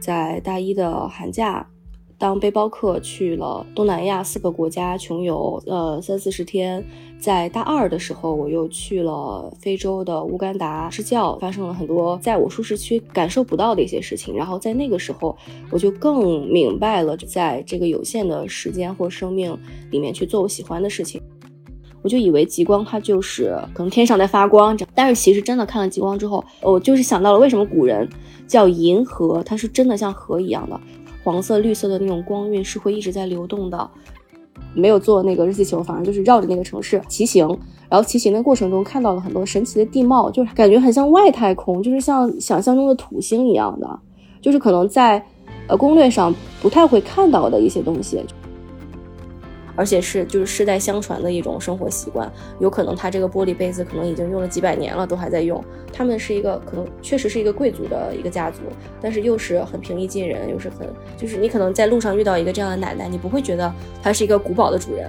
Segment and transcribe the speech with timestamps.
[0.00, 1.66] 在大一的寒假。
[2.18, 6.84] 当背包客去了东南亚四个国家穷游，呃三四十天，
[7.18, 14.36] 在大二的时候，我又去了非洲的乌干达支教，发生了很多在我舒适区感受不到的一些事情。
[14.36, 15.34] 然后在那个时候，
[15.70, 19.58] 我就更明白了，在这个有限的时间或生命
[19.90, 21.22] 里面去做我喜欢的事情。
[22.02, 28.08] 我就以为极光它就是可能天上在发光，但是其实真的看了极光之后，我就是想到了为什么古人
[28.46, 30.80] 叫银河，它是真的像河一样的。
[31.22, 33.90] 黄色、绿色的那种光晕是会一直在流动的。
[34.72, 37.46] 没有坐那个热气球，反而就是绕着那个城市骑行。
[37.88, 43.98] 然后骑行的过程中看到了很多神奇的地貌，就是感觉很像外太空，就是像想象中的土星一样的，
[44.40, 45.24] 就是可能在
[45.66, 46.32] 呃攻略上
[46.62, 48.24] 不太会看到的一些东西。
[49.80, 55.64] 而且是就是世代相传的一种生活习惯，有可能他这个玻璃杯子可能已经用了几百年了，都还在用。
[55.90, 58.58] 他们是一个可能确实是一个贵族的一个家族，
[59.00, 65.08] 但是又是很平易近人，又是很就是你可能在路上遇到一个这样的奶奶，你不会觉得她是一个古堡的主人。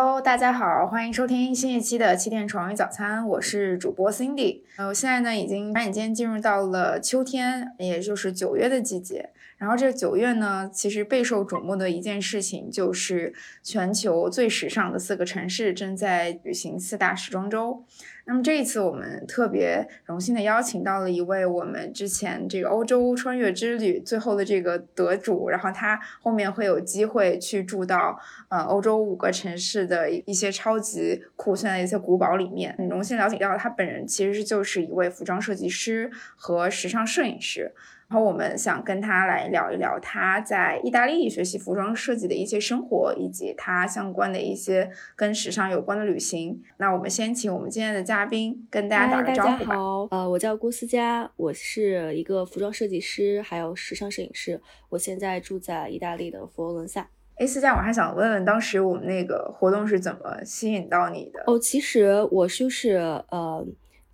[0.00, 4.60] Hello，大家好，欢迎收听新一期的气垫床与早餐，我是主播 Cindy。
[4.76, 9.30] 呃，我现在呢已经转眼间进入到了秋天，也就是九月的季节。
[9.56, 17.82] 然后这九月呢，其实备受瞩目的一件事情就是全球最时尚的四个城市正在举行四大时装周。
[18.28, 32.74] 那么这一次，我们特别荣幸的邀请到了一位我们之前这个欧洲穿越之旅最后的这个得主，然后他后面会有机会去住到呃欧洲五个城市的一些超级酷炫的一些古堡里面。
[32.76, 37.72] 很荣幸了解到他本人其实就是一位服装设计师和时尚摄影师。
[38.08, 46.58] 然后我们想跟他来聊一聊他在意大利学习服装设计的一些生活，以及他相关的一些跟时尚有关的旅行。
[46.78, 49.58] 那我们先请我们今天的嘉宾跟大家打个招呼吧。
[49.58, 54.58] 大家好，呃，我叫郭思佳，我是一个服装设计师，还有时尚摄影师。
[54.88, 57.06] 我现在住在意大利的佛罗伦萨。
[57.34, 61.44] 哎，思佳，我还想问问，当时我们那个活动是怎么吸引到你的？
[61.46, 62.94] 哦，其实我就是
[63.28, 63.66] 呃。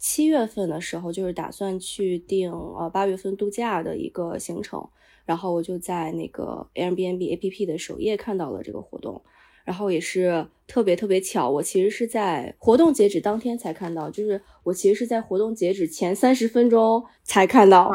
[0.06, 4.86] 七月份的时候，就是打算去订呃八月份度假的一个行程，
[5.24, 9.22] 然后我就在那个 Airbnb APP 的首页看到了这个活动，
[9.64, 17.90] 然后也是特别特别巧，我其实是在活动截止当天才看到，就是我其实是在活动截止前三十分钟才看到，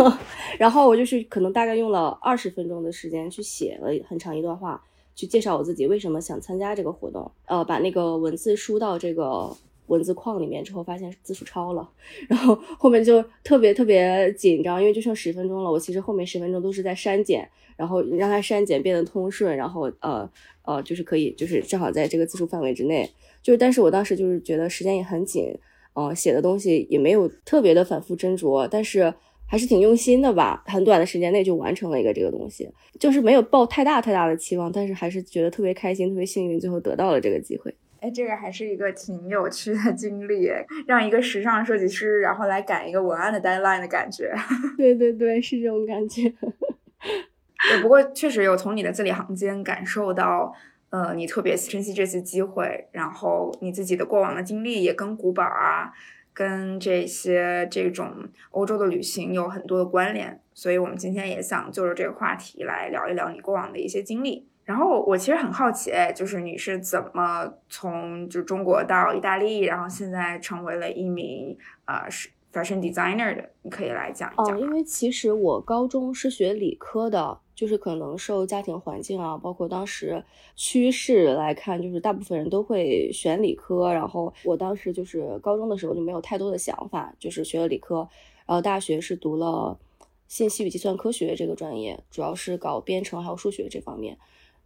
[0.58, 4.82] 然后我就是可能大概用了二十分钟的时间去写了很长一段话，
[5.14, 9.54] 去介绍我自己为什么想参加这个活动，呃，把那个文字输到这个。
[9.90, 11.88] 文字框里面之后发现字数超了，
[12.28, 15.70] 然后后面就特别特别紧张，因为就剩十分钟了。
[15.70, 20.30] 我其实后面十分钟都是在删减，然后让它删减变得通顺，然后呃
[20.62, 23.10] 呃就是可以就是正好在这个字数范围之内。
[23.42, 25.52] 就是但是我当时就是觉得时间也很紧，
[25.94, 29.12] 呃写的东西也没有特别的反复斟酌，但是
[29.46, 30.62] 还是挺用心的吧。
[30.66, 37.74] 很短的时间内就完成了一个这个东西，就是没有抱太大太大的期望，但是还是觉得特别开心，特别幸运，最后得到了这个机会。
[38.00, 40.50] 哎，这个还是一个挺有趣的经历，
[40.86, 44.34] 让一个时尚设计师然后来赶一个文案的 deadline 的感觉。
[44.76, 46.22] 对对对，是这种感觉。
[47.68, 50.54] 对，不过确实有从你的字里行间感受到，
[50.88, 55.92] 呃，你特别珍惜这次机会，然后你自己的过往的经历也跟古堡啊，
[56.32, 64.48] 跟这些这种欧洲的旅行有很多的关联，所以我们今天也想就着这个话题来聊一聊你过往的一些经历。
[64.70, 73.50] 然后我其实很好奇，哎，就是你是怎么从就中国到意大利，然后现在成为了一名呃是 fashion designer 的？
[73.62, 74.60] 你可以来讲一讲。
[74.60, 80.22] 因为其实我高中是学理科的，就是可能受家庭环境啊，包括当时
[80.54, 83.92] 趋势来看，就是大部分人都会选理科。
[83.92, 88.08] 然后我当时就是高中的时候就没有太多的想法，就是学了理科。
[88.46, 89.76] 然后大学是读了
[90.28, 94.16] 信息与计算科学这个专业，主要是搞编程还有数学这方面。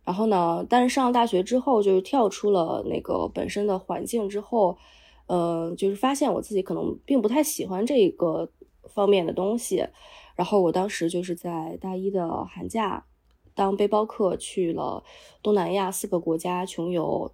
[0.05, 0.65] 然后呢？
[0.69, 4.77] 但是上了大学之后，就是跳出了那个本身的环境之后，
[5.27, 8.47] 呃，就是发现我自己可能并不太喜欢这个
[8.87, 9.87] 方面的东西。
[10.37, 13.03] 然后我当时就是在大一的寒假
[13.55, 15.03] 当背包客去了
[15.43, 17.33] 东南亚四个国家穷游，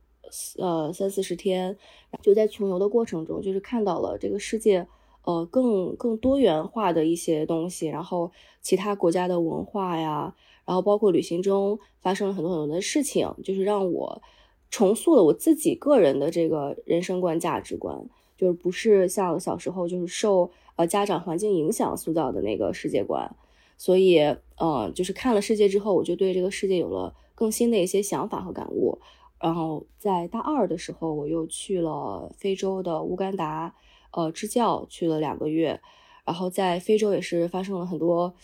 [0.58, 1.76] 呃，三四十天。
[2.22, 4.86] 就在穷游的过程中，就是看到了这个世界，
[5.24, 8.30] 呃，更更多元化的一些东西，然后
[8.60, 10.36] 其他国家的文化呀。
[10.64, 14.22] 然后包括旅行中发生了很多很多的事情，就是让我
[14.70, 18.00] 重塑了我自己个人的这个人生观、价值观，
[18.36, 23.34] 就是不是像小时候就是受呃家长环境影响塑造的那个世界观。
[23.76, 24.18] 所以，
[24.58, 28.98] 呃，就是看了世界之后，我就对这个世界有了更新的一些想法和感悟。
[29.40, 33.74] 然后在大二的时候，我又去了非洲的乌干达，
[34.12, 35.80] 呃，支教去了两个月。
[36.26, 38.34] 然后在非洲也是发生了很多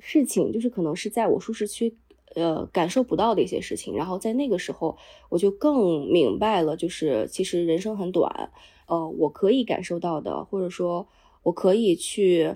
[0.00, 1.96] 事情，就是可能是在我舒适区，
[2.34, 3.94] 呃，感受不到的一些事情。
[3.96, 4.96] 然后在那个时候，
[5.28, 8.50] 我就更明白了，就是其实人生很短，
[8.86, 11.08] 呃，我可以感受到的，或者说
[11.42, 12.54] 我可以去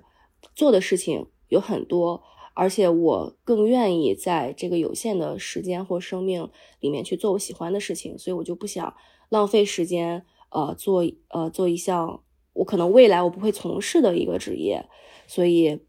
[0.55, 1.27] 做的事情。
[1.49, 2.23] 有很多，
[2.55, 6.49] 而且我更愿意在这个有限的时间或生命
[6.81, 8.95] 里面去做我喜欢的事情，所以我就不想
[9.29, 12.23] 浪费时间，呃，做呃做一项
[12.55, 14.89] 我可能未来我不会从事的一个职业，
[15.27, 15.81] 所以，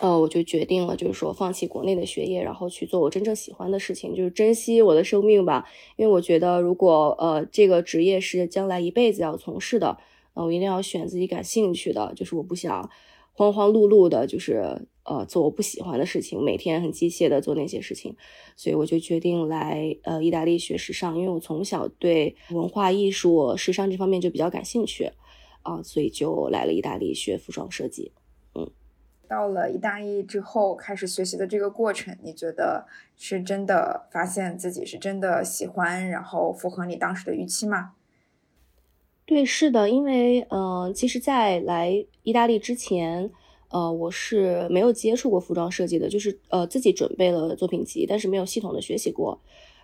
[0.00, 5.66] 呃，我就决定了，就是说放弃国内的学业，然后去做我真正喜欢的事情，就是珍惜我的生命吧。
[5.96, 9.98] 因为我觉得，如果呃这个职业是将来一辈子要从事的，
[10.34, 12.90] 呃我一定要选自己感兴趣的，就是我不想。
[13.34, 18.16] 慌慌碌碌的，就是呃做我不喜欢的事情，每天很机械的做那些事情，
[18.56, 25.08] 所以我就决定来呃意大利学时尚，因为我从小对文化艺术、时尚这方面就比较感兴趣
[25.62, 28.10] 啊，所以就来了意大利学服装设计。
[29.28, 32.86] 到了意大利之后开始学习的这个过程，你觉得
[33.16, 37.92] 是真的发现自己是真的喜欢，然后符合你当时的预期吗？
[39.26, 41.92] 对，是的，因为，嗯，其实，在来
[42.22, 43.30] 意大利之前，
[43.68, 49.38] 呃，我是没有接触过服装设计的，就是呃自己准备了作品集，但是没有系统的学习过。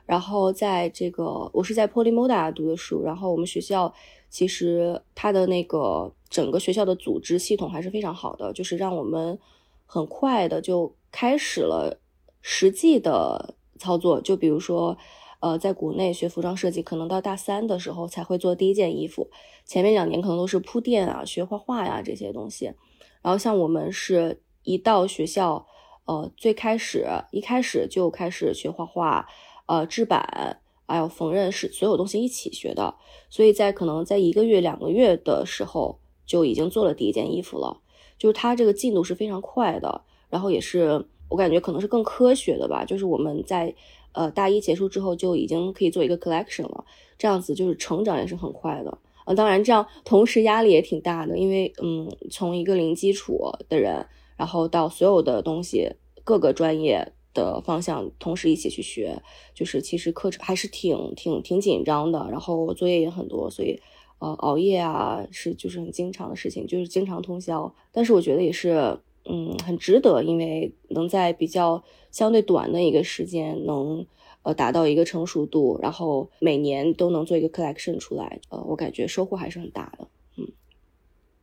[0.07, 3.93] 然后在这个，我是在 Polimoda 读的书，然后我们学校
[4.35, 9.39] 其实它的那个整个学校的组织系统还是非常好的，就是让我们
[9.87, 12.01] 很快的就开始了
[12.43, 14.99] 实际的操作，就比如说。
[15.41, 19.29] 呃，在国内学服装设计，可能到大三的时候才会做第一件衣服，
[19.67, 22.73] 前面两年可能都是铺垫啊、学画画呀这些东西。
[23.21, 25.67] 然后像我们是一到学校，
[26.07, 29.27] 呃，最开始一开始就开始学画画，
[29.67, 32.95] 呃，制版还有缝纫是所有东西一起学的，
[33.29, 37.81] 所以在可能在一个月、两个月的时候就已经做了第一件衣服了，
[38.19, 43.75] 就是它这个进度是非常快的，然后也是我感觉可能是更科学的吧，就是我们在。
[44.17, 46.85] 呃，大一结束之后就已经可以做一个 collection 了，
[47.19, 49.35] 这样子就是成长也是很快的啊。
[49.35, 55.91] 当然，这样同时压力也挺大的，因为嗯，从一个零基础的人，然后到所有的东西
[56.23, 59.21] 各个专业的方向同时一起去学，
[59.53, 63.79] 就是其实课程还是挺挺挺紧张的，然后作业也很多，所以
[64.21, 67.75] 呃熬夜啊是就是很经常的事情，就是经常通宵。
[67.93, 68.99] 但是我觉得也是。
[69.27, 74.05] 嗯，很值得，因为能在比较相对短的一个时间，能
[74.43, 80.09] 呃达到一个成熟度，然后每年都能做一个 collection 出来，呃，我感觉收获还是很大的。
[80.37, 80.47] 嗯，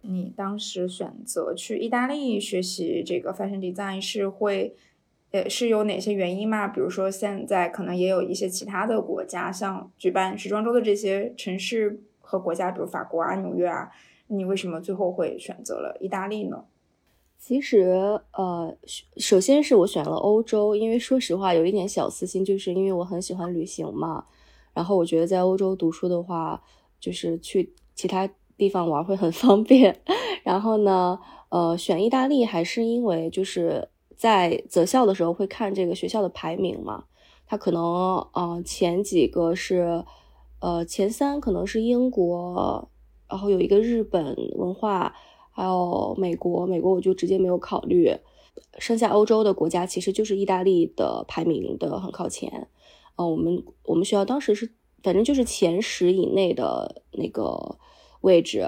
[0.02, 4.76] 你当时选择去意大利学习这个 fashion design 是会，
[5.32, 6.68] 呃，是有哪些原因吗？
[6.68, 13.90] 比如说现在可能也有一些其他的国家，像举办时装周的这些城市和国家，比如法国啊、纽约啊，
[14.28, 16.66] 你为什么最后会选择了意大利呢？
[17.40, 18.78] 其实，呃，
[19.18, 24.26] 首先是我选了欧洲，因为说实话有一点小私心，就是因为我很喜欢旅行嘛。
[24.74, 26.62] 然后我觉得在欧洲读书的话，
[27.00, 30.00] 就是去其他地方玩会很方便。
[30.44, 31.20] 然后呢，
[31.50, 33.90] 呃，选意大利还是因为就是
[34.22, 37.06] 在择校的时候会看这个学校的排名嘛，
[37.48, 37.84] 它可能
[38.34, 40.06] 呃前几个是，
[40.60, 42.88] 呃前三可能是英国，
[43.28, 45.16] 然后有一个日本文化。
[45.54, 48.10] 还有美国，美国我就直接没有考虑，
[48.80, 52.70] 剩下欧洲的国家其实就是意大利的排名的很靠前，
[53.18, 54.72] 呃，我们我们学校当时是
[55.04, 57.78] 反正就是前十以内的那个
[58.22, 58.60] 位置，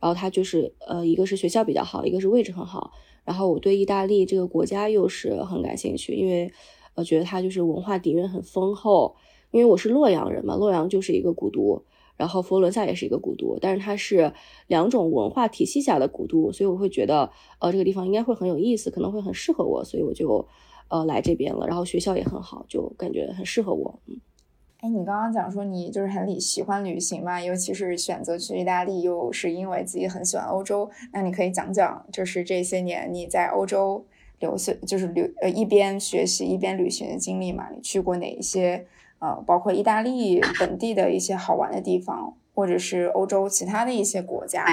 [0.00, 2.92] 然后它就是呃一个是学校比较好，一个是位置很好，
[3.30, 6.50] 然后我对意大利这个国家又是很感兴趣，因为
[6.96, 9.14] 呃觉得它就是文化底蕴很丰厚，
[9.52, 11.80] 因为我是洛阳人嘛，洛阳就是一个古都。
[12.16, 14.32] 然后佛罗伦萨也是一个古都，但是它是
[14.66, 20.44] 两种文化体系下的古都，所以我会觉得，呃，这个地方应该会很有意思，可能会很适合我，所以我就，
[20.88, 21.66] 呃，来这边了。
[21.68, 24.00] 然后学校也很好，就感觉很适合我。
[24.06, 24.20] 嗯，
[24.80, 34.06] 哎，你刚刚讲说你就是很喜欢旅行嘛，尤其是选择去意大利，又是因为自己很喜欢欧洲，那你可以讲讲，就是这些年你在欧洲
[34.38, 37.68] 留学，就是留呃一边学习一边旅行的经历嘛？
[37.74, 38.86] 你去过哪一些？
[39.18, 44.64] 呃，包括意大利本地的一些好玩的地方，或者是欧洲其他的一些国家。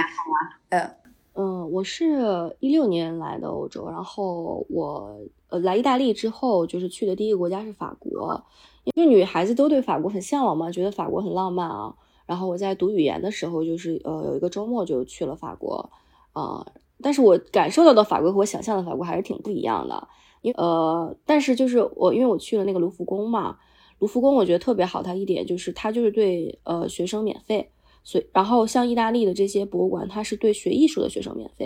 [0.70, 0.90] 嗯
[1.40, 8.44] 嗯，我是一六年来的欧洲，然后我呃来意大利之后，就是去的第一个国家是法国，
[8.86, 11.94] 因为女孩子都对法国很向往嘛，觉得法国很浪漫啊。
[12.26, 15.88] 然后我在读语言的时候，就是呃有一个周末就去了法国，
[16.34, 16.66] 啊，
[17.04, 20.08] 但是我感受到的法国和我想象的法国还是挺不一样的。
[20.42, 23.58] 因呃，但是就是我因为我去了那个卢浮宫嘛，
[24.00, 27.70] 卢浮宫我觉得特别好，它一点就是它就是对呃学生免费，
[28.08, 31.66] 所以然后像意大利的这些博物馆，它是对学艺术的学生免费。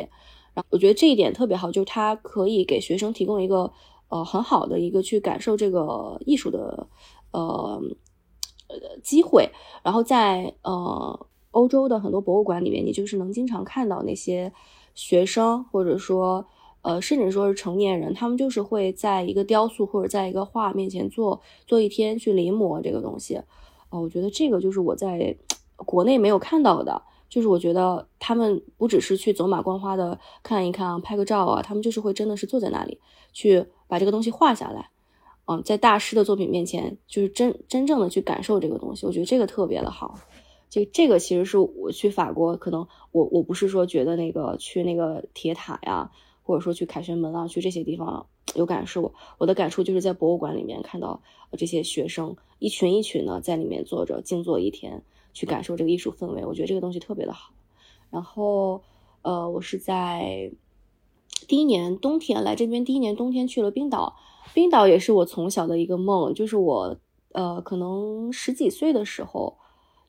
[0.55, 3.71] 然后我觉得这一点特别好，就是它可以给学生提供一个
[4.09, 6.87] 呃很好的一个去感受这个艺术的
[7.29, 7.79] 呃
[8.69, 9.47] 呃机会。
[9.83, 14.51] 然后在呃欧洲的很多博物馆里面，你就是能经常看到那些
[14.95, 16.43] 学生，或者说
[16.81, 23.39] 呃甚至说是成年人，他们就是会在一个雕塑或者在一个画面前做做一天去临摹这个东西。
[23.91, 25.37] 哦，我觉得这个就是我在
[25.85, 27.01] 国内没有看到的。
[27.29, 32.99] 就是我觉得他们不只是去走马观花的看一看啊、拍个照啊，他们就是会真的是坐在那里
[33.31, 34.89] 去把这个东西画下来，
[35.45, 39.05] 嗯，在大师的作品面前，就是真真正的去感受这个东西。
[39.05, 40.19] 我觉得这个特别的好。
[40.69, 46.11] 这这个其实是我去法国，可能我我不是说觉得那个去那个铁塔呀，
[46.43, 49.13] 或者说去凯旋门啊，去这些地方有感受。
[49.37, 51.21] 我的感触就是在博物馆里面看到
[51.57, 55.01] 这些学生一群一群的在里面坐着静坐一天。
[55.33, 57.51] 去感受这个艺术氛围，我觉得这个东西特别的好。
[58.09, 58.81] 然后，
[59.21, 60.51] 呃，我是在
[61.47, 64.15] 第一年冬天来这边，第一年冬天去了冰岛。
[64.53, 66.97] 冰岛也是我从小的一个梦，就是我
[67.31, 69.57] 呃可能十几岁的时候，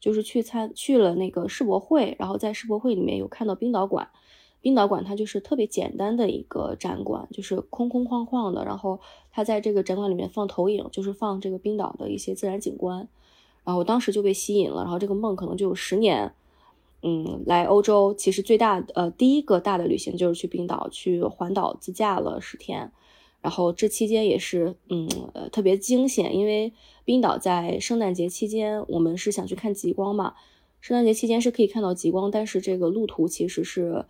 [0.01, 4.09] 就是去参去了那个世博会，然后在世博会里面有看到冰岛馆。
[4.61, 9.01] 冰岛馆它就是特别简单的一个展馆，就是空空旷旷的，然后
[9.31, 13.09] 它在这个展馆里面放投影，就是放这个冰岛的一些自然景观。
[13.65, 16.35] 然后我当时就被吸引了，然后这个梦可能就有十年。
[17.05, 22.93] 嗯，来欧洲其实最大呃第一个大的旅行就是去冰岛去环岛自驾了十天，
[23.41, 26.73] 然后这期间也是嗯呃特别惊险，因为
[27.05, 30.35] 冰岛在圣诞节期间我们是想去看极光嘛，
[30.81, 34.05] 圣诞节期间是可以看到极光，但是这个路途其实是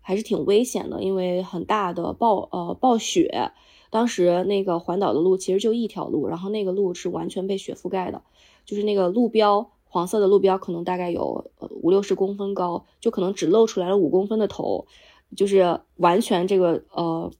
[0.00, 3.52] 还是挺危险的，因为很大的暴呃暴雪，
[3.90, 8.22] 当时那个环岛的路其实就一条路，然后那个路是完全被雪覆盖的。
[8.68, 14.86] 就是那个路标，黄色的路标可能大概有呃五六十公分高，就可能只露出来了五公分的头，
[15.34, 17.32] 就是完全这个呃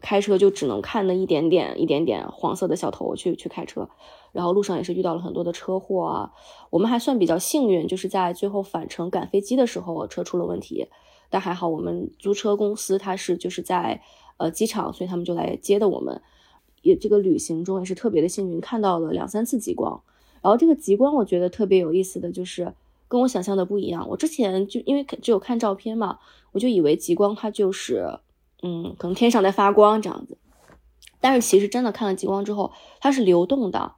[0.00, 3.86] 开车就只能看那一点点一点点黄色的小头去去开车，
[4.32, 6.32] 然后路上也是遇到了很多的车祸啊。
[6.70, 10.86] 我们还算比较幸运，就是在最后返程赶飞机的时候车出了问题，
[11.28, 14.00] 但还好我们租车公司它是就是在
[14.38, 16.22] 呃机场，所以他们就来接的我们，
[16.80, 20.02] 也这个旅行中也是特别的幸运，看到了两三次极光。
[20.42, 22.72] 然后这个极光，我觉得特别有意思的就是
[23.08, 24.08] 跟我想象的不一样。
[24.08, 26.18] 我之前就因为只有看照片嘛，
[26.52, 28.18] 我就以为极光它就是，
[28.62, 30.38] 嗯，可能天上在发光这样子。
[31.20, 33.92] 但是其实真的看了极光之后，它是流动的，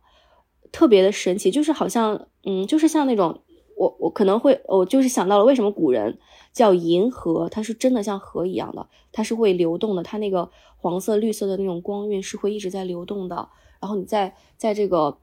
[0.73, 3.41] 特别的神奇，就是好像，嗯，就是像那种，
[3.77, 6.19] 我我可能会，我就是想到了为什么古人
[6.53, 13.49] 叫银河，它是真的像河一样的，它是会流动的，它那个黄色、绿色的那种光晕是会一直在流动的。
[13.81, 15.19] 然后你在在这个。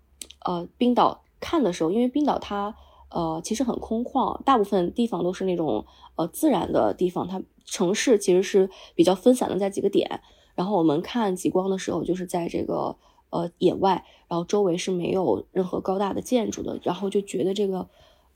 [0.45, 2.75] 呃，冰岛看的时候，因为冰岛它
[3.09, 10.21] 呃其实很空旷，大部分地方都是那种呃自然的地方，它城市其实是比较分散的在几个点。
[10.55, 12.95] 然后我们看极光的时候，就是在这个
[13.29, 17.87] 呃野外，然后周围是没有任何高大的建筑的，然后就觉得这个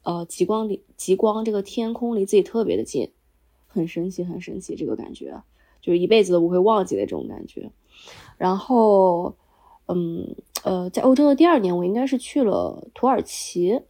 [0.03, 3.11] 呃极光离极光这个天空离自己特别的近，
[3.67, 5.43] 很神奇，很神奇，这个感觉
[5.81, 7.71] 就是一辈子都不会忘记的这种感觉。
[8.37, 9.35] 然后
[9.87, 10.35] 嗯。
[10.63, 13.81] 呃，在欧洲的第二年，我应该是去了土耳其，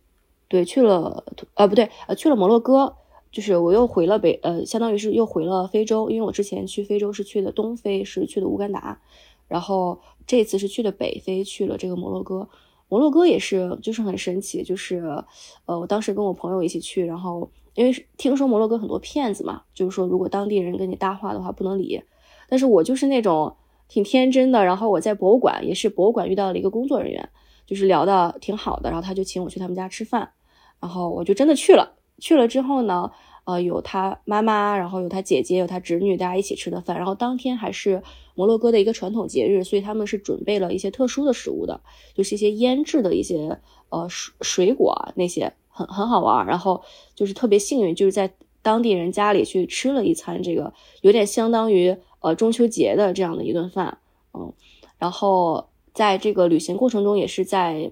[0.47, 2.95] 对，去了，呃，不对，呃，去了摩洛哥，
[3.31, 8.99] 就是我又回了北，呃，相当于是又回了非洲，因为我之前去非洲是去的东非，是去的乌干达，
[9.47, 12.49] 然后这次是去的北非，去了这个摩洛哥。
[12.89, 15.23] 摩洛哥也是，就是很神奇，就是，
[15.65, 22.01] 呃，我当时跟我朋友一起去，然后因为听说摩洛哥很多骗子嘛，就是说如果当地人跟你搭话的话不能理，
[22.49, 23.55] 但是我就是那种。
[23.87, 27.29] 挺天真的，然后我在博物馆，也是博物馆遇到了一个工作人员，
[27.65, 30.31] 就是聊的挺好的，然后他就请我去他们家吃饭，
[30.79, 31.95] 然后我就真的去了。
[32.19, 33.11] 去了之后呢，
[33.43, 36.95] 呃，有他妈妈，然后有他姐姐，有他侄女，大家一起吃的饭。
[36.95, 38.01] 然后当天还是
[38.35, 41.81] 摩洛哥的一个传统节日，所以他们是准备了一些特殊的食物的，
[42.13, 43.59] 就是一些腌制的一些
[43.89, 46.45] 呃水水果啊那些，很很好玩。
[46.45, 46.81] 然后
[47.15, 50.71] 就是特别幸运，就是在当地人家里去吃了一餐，这个
[51.01, 51.97] 有点相当于。
[52.23, 53.97] 呃，中秋节的这样的一顿饭，
[54.33, 54.53] 嗯，
[54.97, 57.91] 然后在这个旅行过程中，也是在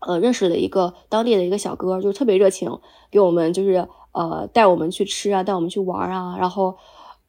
[0.00, 2.80] 呃认识了一个当地的一个小哥，就特别热情，
[3.12, 6.36] 给我们就是呃带我们去吃啊，带我们去玩啊。
[6.36, 6.76] 然后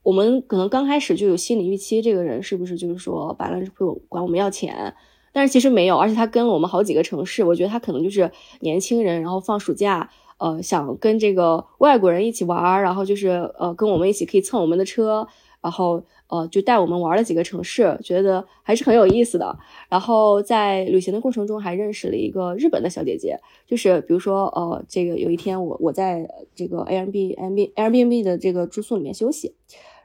[0.02, 4.96] 我们可能刚开始就有心理预期，这个人是不是就是说完了会管我们要钱？
[5.32, 15.28] 但是其实没有，而且他跟了我们好几个城市，我觉得他可能就是年轻人，然后放暑假呃想跟这个外国人一起玩，然后就是呃跟我们一起可以蹭我们的车，
[15.62, 19.58] 然后呃就带我们玩了几个城市，觉得还是很有意思的。
[19.90, 29.54] 然后在旅行的过程中还认识了一个日本的小姐姐，就是比如说呃这个有一天我我在这个 Airbnb Airbnb 的这个住宿里面休息，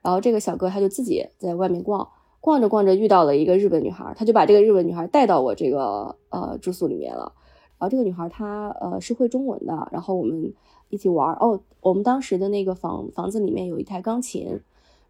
[0.02, 2.08] 然后这个小哥他就自己在外面逛。
[2.42, 7.30] 逛着逛着遇到了一个日本女孩，他就把这个日本女孩带到我这个呃住宿里面了。
[7.78, 10.50] 然后这个女孩她呃是会中文的，然后我们
[10.88, 11.60] 一起玩哦。
[11.82, 14.58] 我们当时的那个房房子里面有一台钢琴，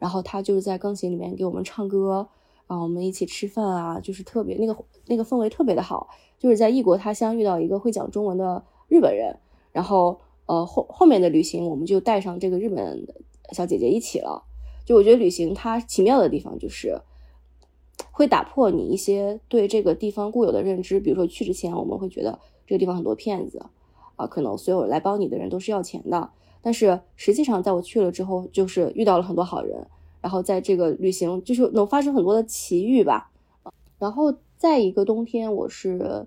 [0.01, 2.27] 然后他就是在钢琴里面给我们唱歌，
[2.67, 4.77] 然后我们一起吃饭啊，就是特别那个
[5.07, 9.39] 那个氛围特别的好，就是在异国他乡遇到一个会讲中文的日本人。
[9.71, 13.07] 然后呃后后面的旅行我们就带上这个日本
[13.53, 14.43] 小姐姐一起了。
[14.85, 17.01] 就我觉得旅行它奇妙的地方就是。
[18.13, 23.63] 会打破你一些对这个地方固有的认知，比如说去之前我们会觉得这个地方很多骗子，
[24.17, 26.31] 啊，可能所有来帮你的人都是要钱的。
[26.63, 29.87] 但是实际上，在我去了之后，就是遇到了很多好人，
[30.21, 33.31] 然后在这个旅行就是能发生很多的奇遇吧。
[33.99, 36.27] 然后再一个冬天，我是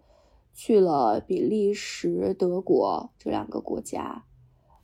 [0.53, 4.23] 去了比利时、德国这两个国家，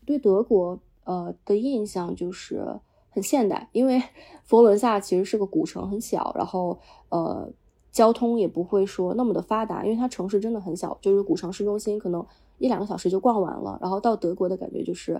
[0.05, 2.79] 对德国呃的印象就是。
[3.11, 3.99] 很现代，因为
[4.45, 6.77] 佛罗伦萨其实是个古城，很小，然后
[7.09, 7.51] 呃，
[7.91, 12.23] 交通也不会说那么的发达，因为它城市真的很小，就是古城市中心可能
[12.59, 13.79] 一两个小时就逛完了。
[13.81, 15.19] 然后到德国的感觉就是，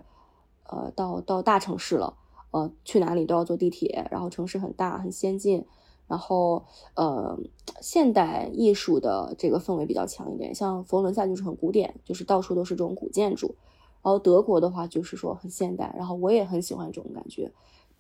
[0.72, 2.16] 呃，到到大城市了，
[2.52, 5.66] 呃，去哪里都要坐地铁，然后城市很大很先进，
[6.08, 6.64] 然后
[6.96, 7.38] 呃，
[7.82, 13.56] 现代艺术的这个氛围比较强一点，像佛罗伦萨就是很古典，就是到处都是这种古建筑，
[14.02, 17.52] 然后德国的话就是说很现代，然后我也很喜欢这种感觉。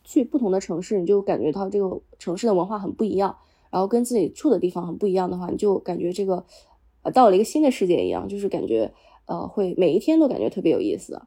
[0.04, 3.36] 去不同的城市，你就感觉到这个城市的文化很不一样，
[3.70, 6.44] 然后跟自己住的地方很不一样的话，你就感觉这个，
[7.04, 8.92] 呃，到了一个新的世界一样，就是感觉，
[9.26, 11.22] 呃，会每一天都感觉特别有意思，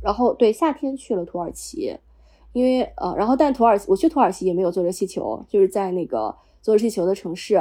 [0.00, 1.96] 然后对夏天去了土耳其，
[2.52, 7.56] 因为呃，然后但土耳其我去土耳其也没有坐热气球，就是在那个坐热气球的城市，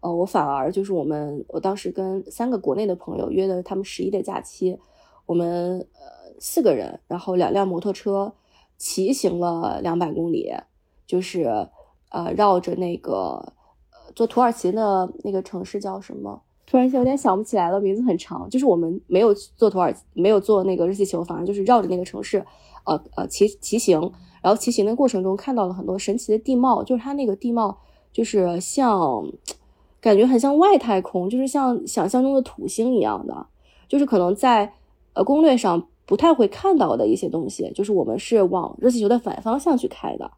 [0.00, 4.78] 呃，我反而就是我们我当时跟三个国内的朋友约的他们十一的假期，
[5.26, 8.32] 我们呃四个人，然后两辆摩托车。
[8.80, 10.54] 骑行了两百公里，
[11.04, 11.68] 就是
[12.10, 13.52] 呃绕着那个
[13.90, 16.40] 呃坐土耳其的那个城市叫什么？
[16.68, 18.46] 突然间有点想不起来了，名字很长。
[18.50, 22.44] 就是我们没有坐土耳其，没有坐那个热气球，反正就是绕着那个城市，
[22.84, 23.98] 呃呃骑骑行。
[24.42, 27.78] 然后骑行的过程中看到了很多神奇的地貌，就是它那个地貌
[28.12, 29.24] 就是像
[30.00, 33.46] 感觉很像外太空，就是像想象中的土星一样的，
[33.88, 34.74] 就是可能在
[35.14, 35.88] 呃攻略上。
[36.08, 40.30] 不太会看到的一些东西，就是我们是往热气球的反方向去开的，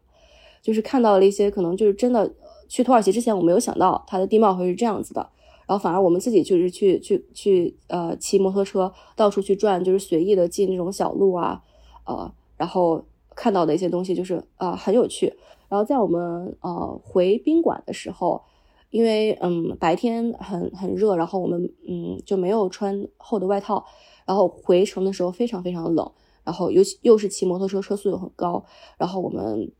[0.61, 2.29] 就是看到了一些可能就是真的
[2.67, 5.29] 去土耳其之前我没有想到它的地貌会是这样子的，
[5.71, 11.63] 然后反而我们自己就是去去去呃骑摩托车到处去转，就是随意的进那种小路啊，
[12.05, 13.01] 呃，然后
[13.33, 15.33] 看到的一些东西就是啊很有趣。
[15.69, 18.41] 然后在我们呃回宾馆的时候，
[18.89, 23.85] 因为嗯白天很很热，然后我们嗯就没有穿厚的外套。
[24.25, 26.11] 然后回程的时候非常非常冷，
[26.43, 28.65] 然后尤其又是骑摩托车，车速又很高，
[28.97, 29.71] 然后我们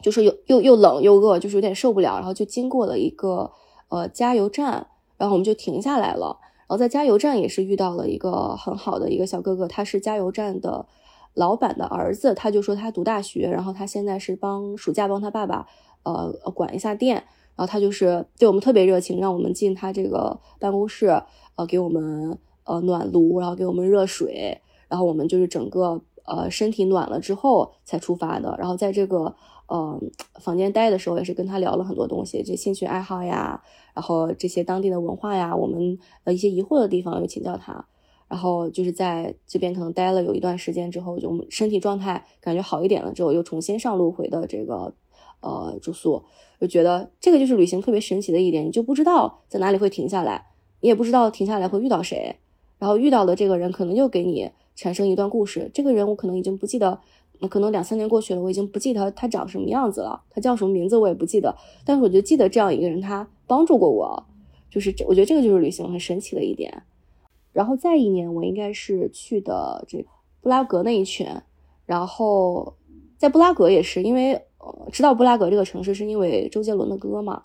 [0.00, 3.50] 就是又又又冷又饿，就是有点受不了，然后就经过了一个
[3.88, 6.38] 呃加油站，然后我们就停下来了。
[6.60, 10.86] 然后在加油站也是遇到了一个很好的一个小哥哥，他是加油站的
[11.34, 15.66] 老板的儿子，他就说他读大学，然后他现在是帮暑假帮他爸爸
[16.02, 17.16] 呃管一下店，
[17.56, 21.22] 然后他就是对我们特别热情，让我们进他这个办公室，
[21.56, 22.38] 呃给我们。
[22.66, 28.56] 呃，暖炉，然后给我们热水，然后我们就是整个呃身体暖了之后才出发的。
[28.58, 29.34] 然后在这个
[29.66, 30.00] 呃
[30.40, 33.62] 房间待的时候，也是跟他聊了很多东西，这兴趣爱好呀，
[33.94, 37.86] 然后这些当地的文化呀，我们呃一些疑惑的地方又请教他。
[38.26, 44.92] 然后就是在这边可能待了有一段时间之后，就我们身体状态感觉好一点了之后，又重新上路回的这个
[45.40, 46.24] 呃住宿，
[46.58, 50.46] 就觉得这个就是旅行特别神奇的一点，你就不知道在哪里会停下来，
[50.80, 52.36] 你也不知道停下来会遇到谁。
[52.78, 57.00] 然后遇到的这个人可能又给你产生一段故事，这个人我可能已经不记得，
[57.40, 64.24] 那可能两三年过去了，我已经不记得他长什么样子了，他叫什么名字我也不记得，但是我就记得这样一个人，他帮助过我，
[64.70, 66.82] 就是，我觉得这个就是旅行很神奇的一点。
[67.52, 70.04] 然后再一年，我应该是去的这
[70.40, 71.42] 布拉格那一圈，
[71.86, 72.74] 然后
[73.16, 74.40] 在布拉格也是因为
[74.90, 77.42] 知道布拉格这个城市是因为周杰伦的歌嘛。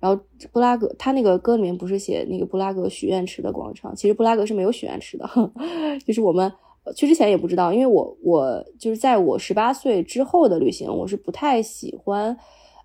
[0.00, 3.94] 然后布拉格，他那个歌里面不是写那个布拉格许愿池的广场？
[3.94, 5.28] 其实布拉格是没有许愿池的，
[6.04, 6.52] 就是我们
[6.96, 12.36] 去之前也不知道，因为我我就是在我十八岁之后的旅行，我是不太喜欢，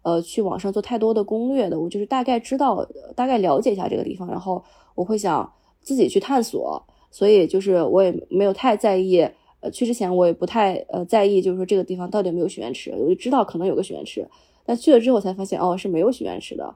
[0.03, 1.79] 呃，去网上做太多的攻略的。
[1.79, 9.27] 我就是大概知道，大概了解一下这个地方，然后我会想自己去探索，所以就是我也没有太在意。
[9.59, 14.27] 呃，去之前我也不太呃在意，就是说这个地方到底有没有许愿池，我就知道可能有个许愿池，
[14.63, 16.75] 但去了之后才发现哦是没有许愿池的。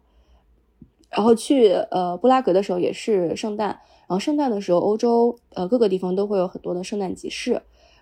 [1.12, 7.52] 然后去呃布拉格的时候也是圣诞，然后圣诞的时候欧洲呃各个地方都会有很多的圣诞集市，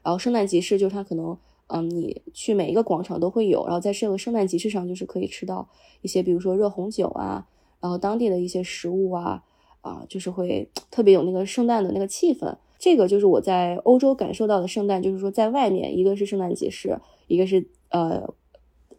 [0.04, 1.36] 然后圣诞集市就是它可能
[1.67, 5.67] 嗯你去每一个广场都会有，然后在这个圣诞集市上就是可以吃到
[6.02, 7.48] 一些比如说热红酒啊，
[7.82, 9.43] 然后当地的一些食物啊
[9.82, 12.56] 啊就是会特别有那个圣诞的那个气氛。
[12.78, 18.34] 这个就是我在欧洲感受到的圣诞，就是说在外面，一个是圣诞集市，一个是呃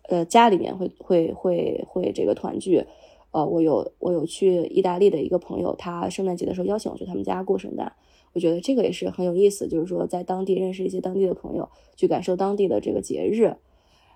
[0.09, 2.85] 呃家里面会会会会这个团聚。
[3.33, 7.93] 呃，我有我有去意大利的一个朋友，他圣诞节的时候邀请我去他们家过圣诞，
[8.33, 13.57] 我觉得这个也是很有意思，就是说在当地认识一些当地的朋友，去感受当地的这个节日。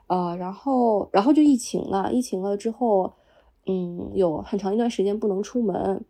[0.07, 3.13] 呃，然后然后就疫情了，疫情了之后，
[3.67, 6.05] 嗯，有很长一段时间不能出门，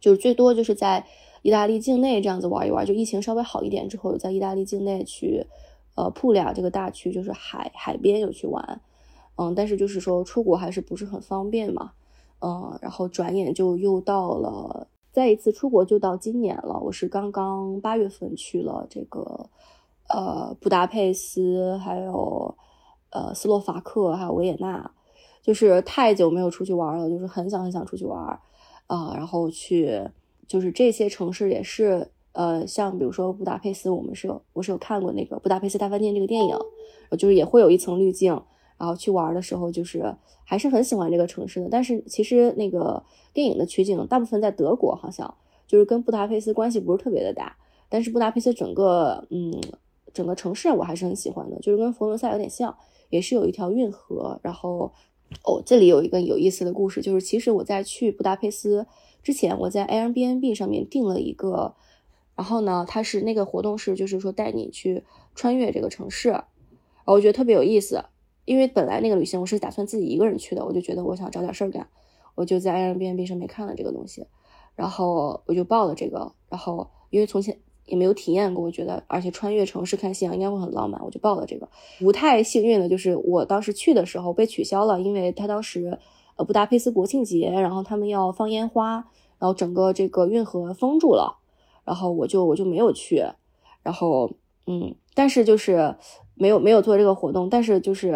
[0.00, 1.06] 就是最多就是在。
[1.44, 5.44] 意大利境内这样子玩一玩，就疫情稍微好一点之后，在意大利境内去，
[5.96, 8.80] 呃，普利亚这个大区就是海海边有去玩，
[9.34, 11.94] 嗯，但是就是说出国还是不是很方便嘛，
[12.42, 16.80] 嗯，然后转眼就又到了，再一次出国就到今年了。
[16.80, 19.48] 我是刚刚八月份去了这个，
[20.08, 22.54] 呃，布达佩斯，还有
[23.10, 24.90] 呃斯洛伐克，还有维也纳，
[25.40, 28.38] 就是太久没有出去玩了，就是很想很想出去玩，
[28.86, 30.02] 啊，然后去。
[30.48, 36.54] 就是这些城市也是，呃，像比如说布达佩斯，我们是有我是有看过那个《布达佩斯大饭店》这个电影，
[37.16, 38.38] 就是也会有一层滤镜，
[38.82, 41.68] 然后去玩的时候就是还是很喜欢这个城市的。
[41.70, 43.00] 但是其实那个
[43.32, 45.32] 电影的取景大部分在德国，好像
[45.68, 47.56] 就是跟布达佩斯关系不是特别的大。
[47.88, 49.60] 但是布达佩斯整个，嗯，
[50.12, 52.76] 整个城市我还是很喜欢的，就是跟佛罗伦萨有点像，
[53.08, 54.40] 也是有一条运河。
[54.42, 54.90] 然后，
[55.44, 58.88] 哦，这里有一个有意思的故事，就是其实我在去布达佩斯。
[59.22, 61.76] 之前我在 Airbnb 上面订了一个，
[62.34, 65.04] 然后呢，它是那个活动是就是说带你去
[65.36, 66.42] 穿越这个城市，
[67.04, 68.06] 我觉得特别有意思。
[68.44, 71.86] 因为本来那个旅行我是打算自己一个人去的，我就觉得我想找点事儿干，
[72.34, 74.26] 我就在 Airbnb 上面看了这个东西，
[74.74, 76.32] 然后我就报了这个。
[76.48, 81.68] 然后因为从前也没有体验过，我觉得而且穿越城市看夕阳应该会很浪漫，我就报了这个。
[82.00, 85.98] 不太幸运的就是我当时去的时候被取消了，因为他当时。
[86.34, 88.94] 呃，布达佩斯国庆节，然后他们要放烟花，
[89.38, 91.36] 然后整个这个运河封住了，
[91.84, 93.22] 然后我就我就没有去，
[93.82, 94.30] 然后
[94.66, 95.94] 嗯，但是就是
[96.42, 98.08] 没有没有做这个活动，但是就是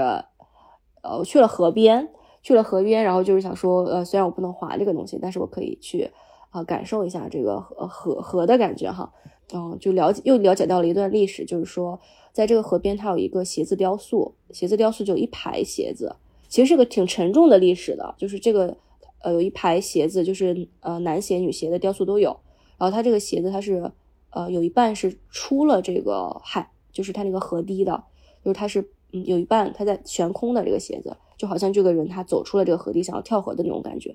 [1.02, 2.08] 呃，我去了河边，
[2.42, 6.10] 去了河边，然后就是想说，呃，虽然我不能滑这个东西，但是我可以去
[6.50, 9.12] 啊，感受一下这个河河河的感觉哈，
[9.54, 12.00] 嗯，就了解又了解到了一段历史，就是说
[12.32, 16.16] 在这个河边，它有一个鞋子雕塑，鞋子雕塑就一排鞋子。
[16.48, 18.76] 其实是个挺沉重的历史的，就是这个，
[19.22, 22.36] 呃，有一排鞋子，就是呃男鞋、女鞋的雕塑都有。
[22.78, 23.90] 然后它这个鞋子，它是
[24.30, 28.04] 呃有一半是出了这个海，就是它那个河堤的，
[28.46, 28.80] 就是它是
[29.10, 34.14] 嗯有一半它在悬空的这个鞋子，就好像这个人他走出了这个河堤，想要跳河的那种感觉。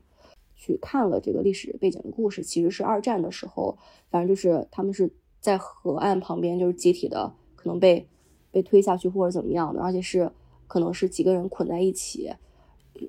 [0.56, 3.78] 去看了这个历史背景的故事，其实是二战的时候，
[4.10, 8.08] 反正就是他们是在河岸旁边，就是集体的可能被
[8.52, 10.32] 被推下去或者怎么样的，而且是。
[10.68, 12.32] 可能是几个人捆在一起，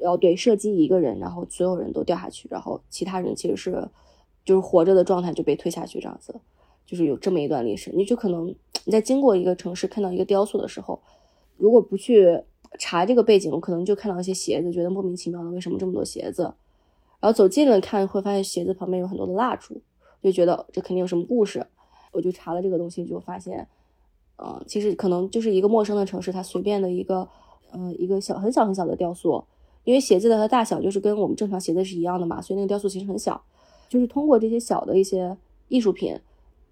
[0.00, 3.88] 然后对射击一个人，然后所有人都掉下去，然后其他人其实是
[4.44, 6.34] 就是活着的状态就被推下去这样子，
[6.86, 7.90] 就是有这么一段历史。
[7.94, 11.00] 你就可能你在经过一个城市看到一个雕塑的时候，
[11.56, 12.42] 如果不去
[12.78, 16.42] 查这个背景，我可能就看到一些鞋子，觉得莫名其妙的为什么这么多鞋子，
[17.20, 19.80] 然后走近了看会发现鞋子旁边有很多的蜡烛，
[20.22, 21.66] 就觉得这肯定有什么故事。
[22.12, 23.66] 我就查了这个东西，就发现，
[24.36, 27.28] 嗯，其实可能就是一个陌生的城市，它随便的一个。
[27.74, 29.42] 嗯，一个小很小很小的雕塑，
[29.84, 33.42] 因为鞋子的它大小就是跟我们正常鞋子是一样的嘛，所以那个雕塑其实很小。
[33.88, 35.34] 就是通过这些小的一些
[35.68, 36.14] 艺术品，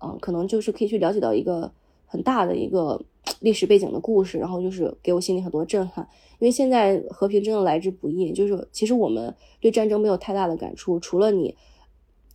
[0.02, 1.72] 嗯，可能就是可以去了解到一个
[2.06, 3.00] 很大的一个
[3.40, 6.08] 历史背景的故事，然后就是给我心里很多震撼。
[6.38, 11.56] 因为现在和平真的来之不易，就是其实我们对战争没有太大的感触，除了你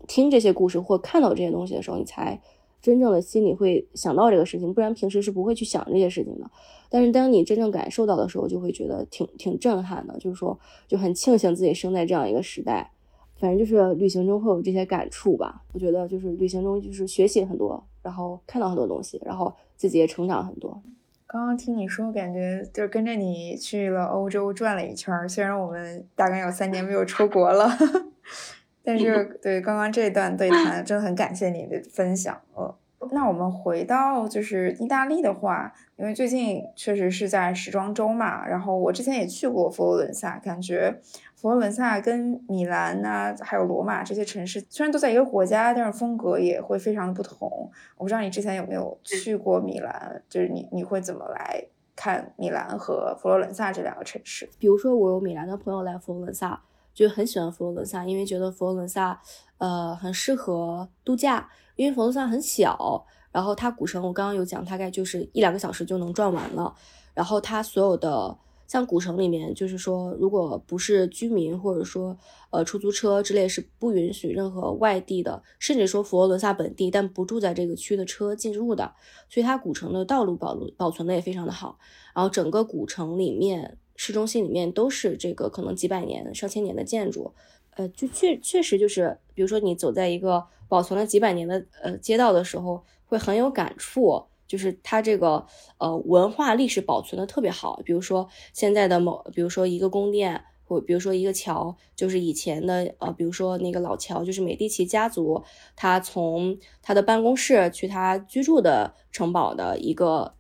[0.07, 2.41] 听这些故事或看到这些东西的时候，你才。
[2.81, 6.47] 真正的心里会想到这个事情，不然平时是不会去想这些事情的。
[6.87, 10.15] 但是当你真正感受到的时候，就会觉得挺挺震撼的。
[10.19, 12.91] 就是说，就很庆幸自己生在这样一个时代。
[13.37, 15.61] 反正就是旅行中会有这些感触吧。
[15.73, 20.81] 我觉得就是旅行中就是学习很多，然后看到很多东西，然后自己也成长很多。
[21.27, 25.27] 刚刚听你说，感觉就是跟着你去了欧洲转了一圈。
[25.27, 27.69] 虽然我们大概有三年没有出国了。
[28.87, 32.39] 但是， 对刚刚这段对谈，真的很感谢你的分享。
[32.53, 32.73] 呃，
[33.11, 41.01] 那我们回到就是意大利的话，因为最近确实是在时装周嘛，然后我之前也去过佛罗伦萨，感觉
[41.35, 47.69] 佛罗伦萨跟米兰呐，还有罗马这些城市虽然都在一个国家，但是风格也会非常的不同。
[47.97, 51.63] 我不知道你之前有没有去过米兰，就是你你会怎么来
[51.95, 54.49] 看米兰和佛罗伦萨这两个城市？
[54.57, 56.61] 比如说我有米兰的朋友来佛罗伦萨，
[56.93, 59.21] 就很喜欢佛罗伦萨，因为觉得佛罗伦萨
[59.57, 61.49] 呃很适合度假。
[61.75, 66.73] 因为佛罗伦萨很小，然后它古城我刚刚有讲，大概就是一两个小时就能转完了。
[67.13, 68.33] 然后它所有的
[68.67, 72.17] 像古城里面，就是说，如果不是居民或者说
[72.49, 78.93] 呃出租车之类，是不允许任何外地的，甚至说佛罗伦萨本地但不住在这个区的车进入的。
[79.29, 81.77] 所以它古城的道路保保存的也非常的好。
[82.13, 87.33] 然后整个古城里面，市中心里面都是这个可能几百年、上千年的建筑。
[87.71, 95.45] 呃，就确确实就是，比如说你走在一个保存了几百年的呃街道的时候，会很有感触，就是它这个
[95.77, 97.81] 呃文化历史保存的特别好。
[97.85, 105.43] 比如说现在的某，比如说一个宫殿，或比如说一个桥，就是以前的呃，比如说那个老桥，就是美第奇家族
[105.75, 110.33] 他从他的办公室去他居住的城堡的一个。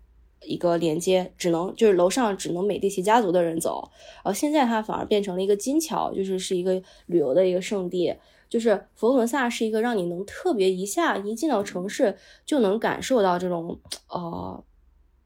[0.47, 8.13] 一个连接只能就是楼上只能美第奇家族的人走，然后现在它反而变成了一个金桥，就是是一个旅游的一个圣地。
[8.55, 12.15] 就是佛罗伦萨是一个让你能特别一下一进到城市
[12.45, 14.63] 就能感受到这种呃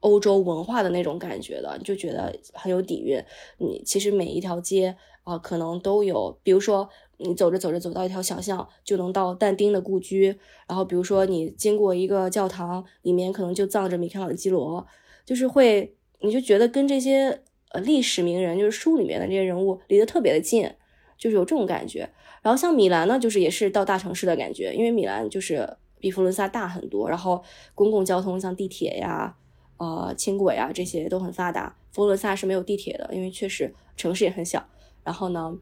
[0.00, 3.22] 欧洲文化的那种感觉的，你就觉得很有底蕴。
[3.58, 6.88] 你其实每一条街啊，可能都有，比如说
[7.18, 14.84] 你走着走着走到一条小巷，就能到但丁的故居，然后比如说你经过一个教堂，里面可能就葬着米开朗基罗。
[15.24, 20.68] 就是会，你就觉得跟这些呃历史名人，就是书里面的这些人物离得特别的近，
[21.16, 22.10] 就是有这种感觉。
[22.42, 27.42] 然后像米兰呢，就是也是到大城市的感觉，因为米兰就是比佛罗伦萨大很多，然后
[27.74, 29.36] 公共交通像地铁呀、
[29.78, 31.76] 呃轻轨啊这些都很发达。
[31.92, 34.64] 佛罗伦萨是没有地铁的，因为确实城市也很小。
[35.04, 35.56] 然后呢，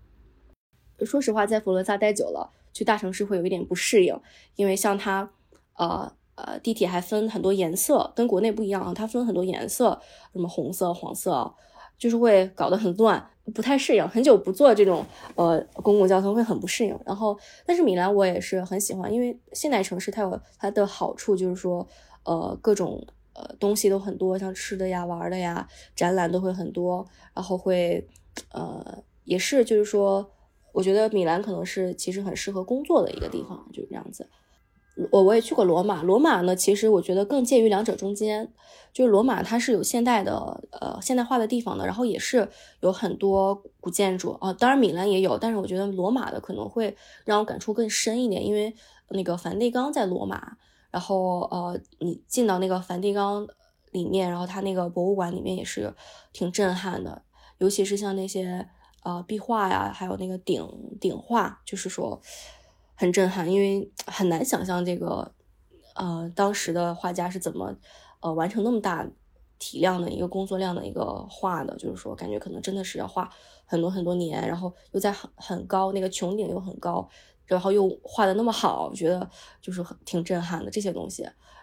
[1.05, 4.21] 说实话，在佛罗伦萨待久了，去大城市会有一点不适应，
[4.57, 5.31] 因为像它，
[5.77, 6.13] 呃。
[6.41, 10.01] 呃，地铁还分很多颜色，跟国内不一样啊，它分很多颜色，
[10.33, 11.53] 什么红色、黄色，
[11.99, 14.09] 就是会搞得很乱，不太适应。
[14.09, 16.99] 很久不坐这种呃公共交通会很不适应。
[17.05, 21.87] 然后，但是米兰我也是很喜欢，因为现代城市它有它的好处，就是说
[22.25, 28.07] 呃各种呃东西都很多，像吃的呀、玩的呀，展览都会很多，然后会
[28.53, 30.31] 呃也是就是说，
[30.73, 34.29] 我觉得米兰可能是其实很适合工作的一个地方，就是这样子。
[35.13, 38.53] 我我也去过罗马，罗马呢，其实我觉得更介于两者中间，
[38.93, 40.35] 就是罗马它是有现代的
[40.73, 42.49] 呃现代化的地方的，然后也是
[42.81, 48.75] 有很多古建筑啊，当然米兰也有，但是我觉得罗马的可能会让我感触更深一点，因为
[49.11, 50.57] 那个梵蒂冈在罗马，
[50.91, 53.47] 然后呃你进到那个梵蒂冈
[53.93, 55.95] 里面，然后它那个博物馆里面也是
[56.33, 57.23] 挺震撼的，
[57.59, 58.67] 尤其是像那些
[59.05, 60.69] 呃壁画呀，还有那个顶
[61.01, 62.21] 顶画，就是说。
[63.01, 65.33] 很震撼，因为很难想象这个，
[65.95, 67.73] 呃，当时的画家是怎么，
[68.19, 69.09] 呃，完成那么大
[69.61, 71.77] 体量的一个工作量的一个画的。
[71.77, 73.31] 就是说，感觉可能真的是要画
[73.65, 77.09] 很多很多年，然后又在很很高那个穹顶又很高，
[77.47, 79.31] 然后又画的那么好，我觉得
[79.63, 81.23] 就是很挺震撼的这些东西。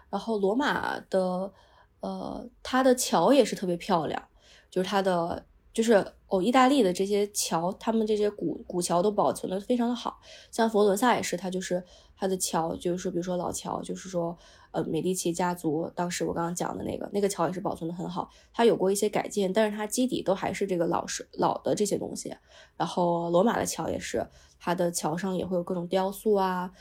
[0.09, 1.51] 然后罗马的，
[1.99, 4.23] 呃，它的桥也是特别漂亮，
[4.71, 5.45] 就是它的。
[5.75, 5.93] 就是
[6.29, 10.17] 哦，意大利的这些桥，他们这些古古桥都保存的非常的好，
[10.49, 11.83] 像佛罗伦萨也是，它就是
[12.15, 14.37] 它的桥，就是，比如说老桥，就是说，
[14.71, 22.33] 呃，美第奇家族当时我刚刚讲的那个那个桥也是保存的很好，它有过一些改建，但是它基底都还是这个老式老的这些东西。
[22.77, 24.25] 然后罗马的桥也是，
[24.57, 26.71] 它的桥上也会有各种雕塑啊，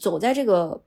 [0.00, 0.84] 走在这个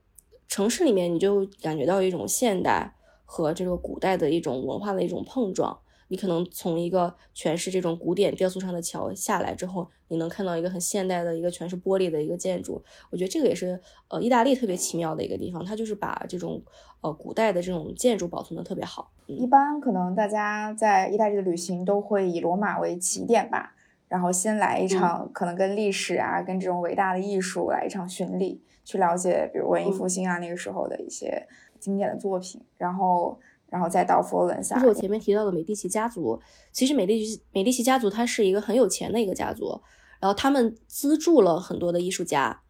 [0.48, 2.96] 城市里面，你就感觉到一种现代
[3.26, 5.78] 和这个古代的一种文化的一种碰撞。
[6.10, 12.82] 你可能从一个全是这种古典雕塑上的桥下来之后，你能看到一个很现代的一个全是玻璃的一个建筑。
[13.12, 16.60] 我觉得这个也是呃意大利特别奇妙的一个地方，它就是把这种
[17.00, 19.12] 呃古代的这种建筑保存的特别好。
[19.26, 23.76] 一般可能大家在意大利的旅行都会以罗马为起点吧，
[24.08, 31.46] 然后先来一场可能跟历史啊、跟这种伟大的艺术来一场巡礼，去了解比如文艺复兴啊那个时候的一些
[31.78, 33.38] 经典的作品，然后。
[33.70, 36.38] 然后再到佛罗伦萨，就是我前面提到的美第奇家族。
[36.72, 39.80] 其实美第奇美第奇家族它是一个很有钱的一个家族，
[40.18, 42.60] 然后他们资助了很多的艺术家，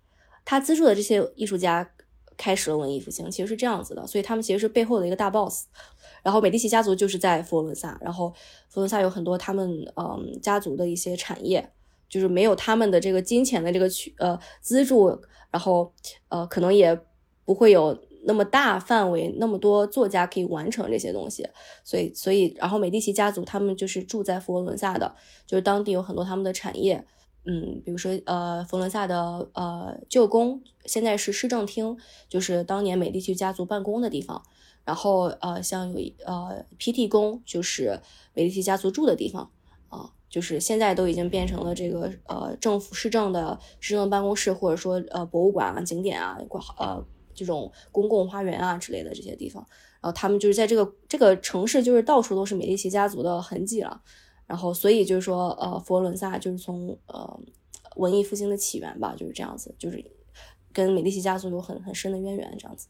[0.45, 1.91] 他资助的这些艺术家
[2.37, 4.07] 开始了文艺复兴，其实是这样子的。
[4.07, 5.65] 所以他们其实是背后的一个大 boss。
[6.23, 8.29] 然后美第奇家族就是在佛罗伦萨，然后
[8.69, 11.67] 佛罗伦萨有很多他们嗯家族的一些产业，
[12.11, 15.19] 就是没有他们的这个金钱的这个去呃资助，
[15.51, 15.91] 然后
[16.29, 17.01] 呃可能也
[17.47, 17.99] 不会有。
[18.25, 21.49] 那么大范围，那么多作家可以完成这些东西，
[21.83, 25.15] 所以所以然后美第奇家族他们就是住在佛罗伦萨的，
[25.47, 27.05] 就是当地有很多他们的产业，
[27.45, 31.97] 嗯，比如说呃佛罗伦萨的呃旧宫，现在是市政厅，
[32.29, 34.43] 就是当年美第奇家族办公的地方，
[34.85, 38.01] 然后呃像有一呃 PT 宫，就是
[38.35, 39.51] 美第奇家族住的地方。
[39.89, 46.39] 啊，就是现在都已经变成了这个呃政府市政的市政办公室，或者说呃博物馆啊景点啊
[46.79, 47.05] 呃。
[47.45, 49.67] 这种公共花园啊之类的这些地方，
[50.01, 54.01] 然后他们就是在这个这个城市，就是到处都是美第奇家族的痕迹了。
[54.47, 57.41] 然后所以就是说，呃，佛罗伦萨就是从呃
[57.97, 60.05] 文艺复兴的起源吧，就是这样子，就是
[60.73, 62.89] 跟美第奇家族有很很深的渊源，这样子。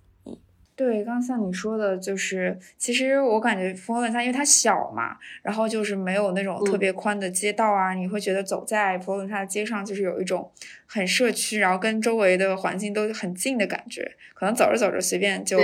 [0.77, 10.51] 对，刚像你说的，就是其实我感觉佛罗伦萨，因为它小嘛，然后就是没有那种特别宽的街道啊，你会觉得走在佛罗伦萨的街上，就是有一种
[10.87, 14.13] 很社区，然后跟周围的环境都很近的感觉。
[14.33, 15.59] 可能走着走着，随便就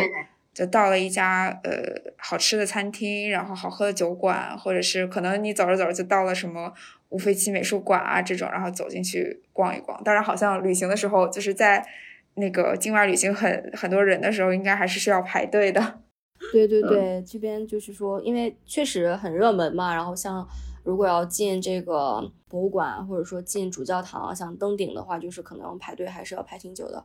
[0.52, 6.70] 就到了一家呃好吃的餐厅，然后好喝的酒馆，或者是可能你走着走着就到了什么
[7.08, 10.04] 乌菲齐美术馆啊这种，然后走进去逛一逛。
[10.04, 11.82] 当然，好像旅行的时候就是在。
[12.36, 16.00] 那个境外旅行很很多人的时候，应该还是需要排队的。
[16.52, 19.94] 对对对，这边就是说，因为确实很热门嘛。
[19.94, 20.46] 然后像
[20.84, 27.02] 如果要进这个博物馆，或者说进主教堂，想登顶的话，就是可能排队还是要排挺久的。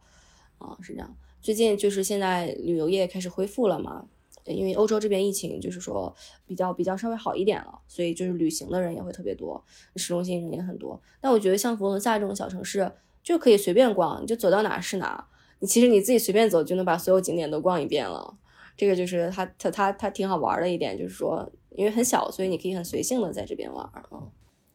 [0.58, 1.15] 啊，是这样。
[1.41, 4.06] 最近就是现在旅游业开始恢复了嘛，
[4.44, 6.13] 因为欧洲这边疫情就是说
[6.46, 9.63] 比较比较稍微好一点了，所以就是旅行的人也会特别多，
[9.96, 11.02] 市中心人也很多。
[11.22, 12.91] 但我觉得像佛罗伦萨这种小城市。
[13.24, 15.28] 就可以随便逛，你就走到哪是哪。
[15.60, 18.36] 你其实你自己随便走就能把所有景点都逛一遍了。
[18.76, 23.88] 这个就是它它它它挺好玩的一点，就是说因为很小，所以你可以很随性的在这边玩。
[24.12, 24.30] 嗯，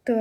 [0.05, 0.17] 对。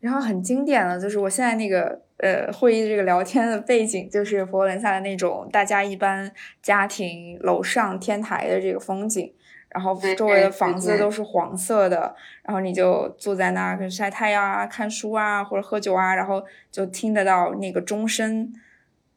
[0.00, 9.32] 然后很经典的就是我现在那个呃会议这个聊天的背景，就是佛罗伦萨的那种大家一般家庭楼上天台的这个风景。
[9.70, 18.52] 然后周围的房子都是黄色的，然后你就坐在那儿晒太阳啊、看书啊或者喝酒啊，然后就听得到那个钟声，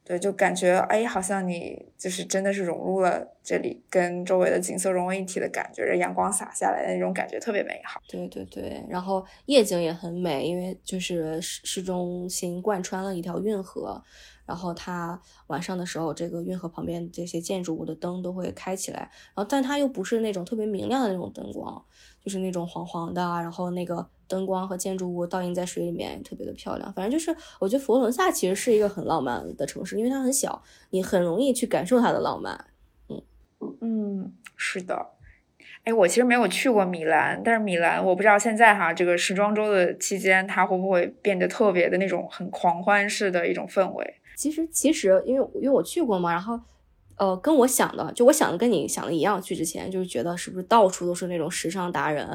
[0.04, 8.00] 对，就感觉哎，好像你就是真的是融入了这里，跟周围的景色融为一体的感觉，阳光洒下来的那种感觉特别美好。
[8.08, 14.04] 对对对，然后夜景也很美，因为就是市市中心贯穿了一条运河。
[14.46, 21.84] 然后它晚上的时候，这个运河旁边这些建筑物的灯都会开起来，然后但它又不是那种特别明亮的那种灯光，
[22.24, 26.92] 就是那种黄黄的，然后那个灯光和建筑物倒映在水里面，特别的漂亮。
[26.94, 32.66] 反正就是我觉得佛罗伦萨其实是一个很浪漫的城市，因为它很小，你很容易去感受它的浪漫。
[33.10, 33.22] 嗯
[33.82, 35.12] 嗯，是的。
[35.86, 44.16] 哎，我其实没有去过米兰，但是米兰我不知道现在哈这个时装周的期间，它会不会变得特别的那种很狂欢式的一种氛围。
[44.36, 46.60] 其实，其实，因为因为我去过嘛，然后，
[47.16, 49.42] 呃，跟我想的，就我想的跟你想的一样。
[49.42, 52.28] 去之前就是觉得是不是到处都是那种时尚达人，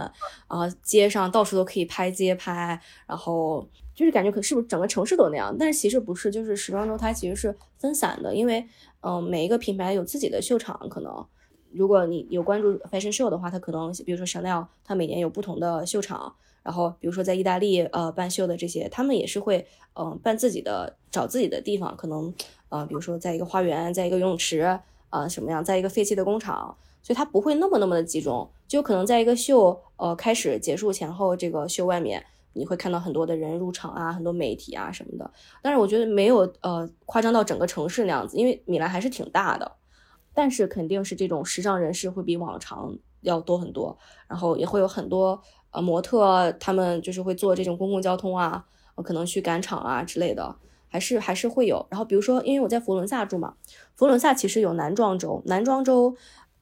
[0.47, 5.55] 啊，街上到处都可以拍街拍，然后就是感觉可是不是整个城市都那样？
[5.59, 8.67] 但是其实不是，就是时装周它其实是分散的，因为，
[9.01, 11.27] 嗯，每一个品牌有自己的秀场，可能
[11.73, 16.35] 如果你有关注 fashion show 的话，它可能比如说 Chanel，它每年有不同的秀场。
[16.69, 22.31] 然后，比如说在意大利，呃，办秀的这些，他们也是会，嗯，办自己的，找自己的地方，可能，
[22.69, 24.79] 呃，比如说在一个花园，在一个游泳池，
[25.09, 35.31] 啊，什么样，在一个废弃的工厂，所以它不会那么那么的集中，就可能在一个秀，呃，开始结束前后，这个秀外面你会看到很多的人入场啊，很多媒体啊什么的。
[35.63, 39.73] 但是我觉得没有，呃，夸张到整个城市那样子，因为米兰还是挺大的，
[40.35, 43.97] 但是肯定是这种时尚人士会比往常要多很多，
[44.29, 45.43] 然后也会有很多。
[45.79, 48.65] 呃，模特他们就是会坐这种公共交通啊，
[48.97, 50.57] 可能去赶场啊之类的，
[50.89, 51.87] 还是还是会有。
[51.89, 53.55] 然后比如说，因为我在佛罗伦萨住嘛，
[53.95, 56.17] 佛罗伦萨其实有男装周，男装周，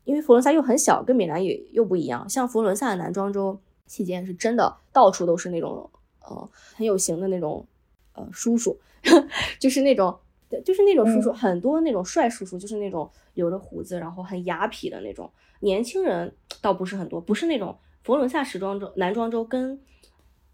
[0.05, 2.29] 因为佛罗伦萨又很小，跟米兰也又不一样。
[2.29, 5.89] 像佛罗伦萨的男装周期间，是真的到处都是那种
[6.21, 7.67] 呃很有型的那种
[8.13, 8.79] 呃叔叔，
[9.59, 10.15] 就是那种
[10.63, 15.31] 就是那种叔叔，很多那种帅叔叔，就是那种留着胡子，然后很雅痞的那种。
[15.61, 17.75] 年轻人倒不是很多，不是那种。
[18.07, 19.81] 佛罗伦萨时装周、男装周跟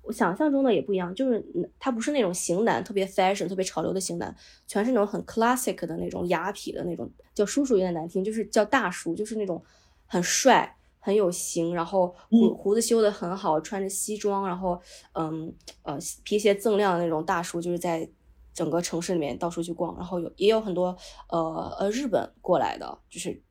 [0.00, 1.44] 我想象中的也不一样，就是
[1.78, 4.34] 它不是那种型男，特别 fashion、特别潮流的型男，
[4.66, 9.62] 全是那种很 classic 的那种雅痞的那种，叫叔叔有点难听，就是叫大叔，就是那种
[10.06, 14.80] 很帅、很有型，然后胡胡子修的很好，穿着西装，然后
[15.12, 18.08] 嗯呃皮鞋锃亮的那种大叔，就是在
[18.54, 20.96] 整个城市里面到处去逛，然后有也有很多
[21.28, 23.42] 呃呃日本过来的，就是。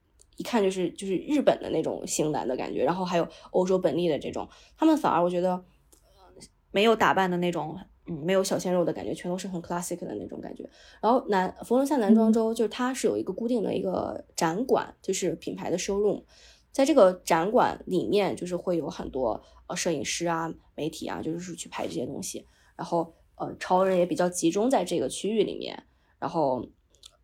[0.41, 5.63] 一看就是就是日本的那种型男的感觉，然后还有欧洲本地的这种，他们反而我觉得
[6.71, 7.77] 没有打扮的那种
[8.07, 10.67] 嗯，没有小鲜肉的感觉，全都是很 classic 的那种感觉。
[10.99, 16.23] 然后南佛罗伦萨男装周就是它是有一个固定的一个展馆，就是品牌的 showroom，
[16.71, 22.47] 在这个展馆里面就是会有很多呃摄影师啊、媒体啊，就是去拍这些东西。
[22.75, 25.83] 然后呃，潮人也比较集中在这个区域里面。
[26.17, 26.65] 然后。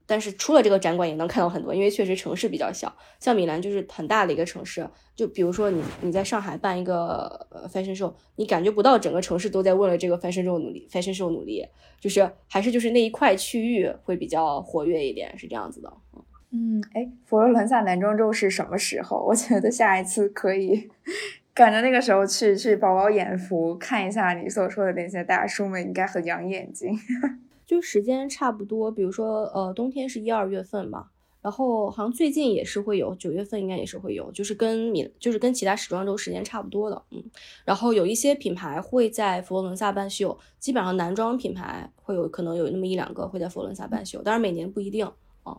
[0.08, 4.88] 但是出了这个展馆也能看到很多，因为确实城市比较小，像米兰就是很大的一个城市。
[5.14, 11.66] 就比如说你你在上海办一个呃 fashion show，你感觉不到整个城市都在为了这个 fashion show 努力，fashion show 努力，
[11.99, 15.91] 就是还是就是那一块区域会比较活跃一点，是这样子的。
[16.51, 19.18] 嗯，哎，佛罗伦萨男装周是什么时候？
[19.28, 20.89] 我觉得下一次可以
[21.53, 26.97] 赶着那个时候去去饱饱眼福，看一下你所说的那些大叔们，应该很养眼睛。
[27.68, 31.09] 就时间差不多，比如说，呃，冬天是一二月份嘛，
[31.41, 37.22] 然后好像最近也是会有，九月份应该也是会有，就是跟米，就是跟其他时装周时间差不多的，嗯。
[37.65, 45.05] 然后有一些品牌会在佛罗伦萨办秀，基本上男装品牌会有可能有那么一两个会在佛罗伦萨办秀，当然每年不一定
[45.43, 45.57] 啊。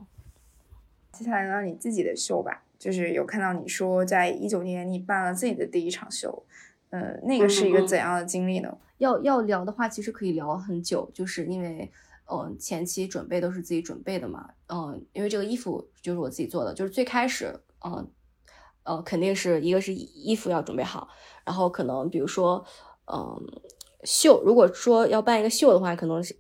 [1.13, 6.45] 接下来聊你自己的秀吧，就是有看到你说在一九年你办了自己的第一场秀，
[6.91, 8.77] 呃，那个是一个怎样的经历呢？
[8.99, 11.91] 要要聊的话，其实可以聊很久，就是因为，
[12.31, 18.11] 嗯，前期准备都是自己准备的嘛，嗯，因为这个衣服就是我自己做的，就是最开始，嗯，
[18.83, 21.09] 呃，肯定是一个是衣服要准备好，
[21.45, 22.65] 然后可能比如说，
[23.07, 23.41] 嗯，
[24.05, 26.37] 秀，如果说要办一个秀的话，可能是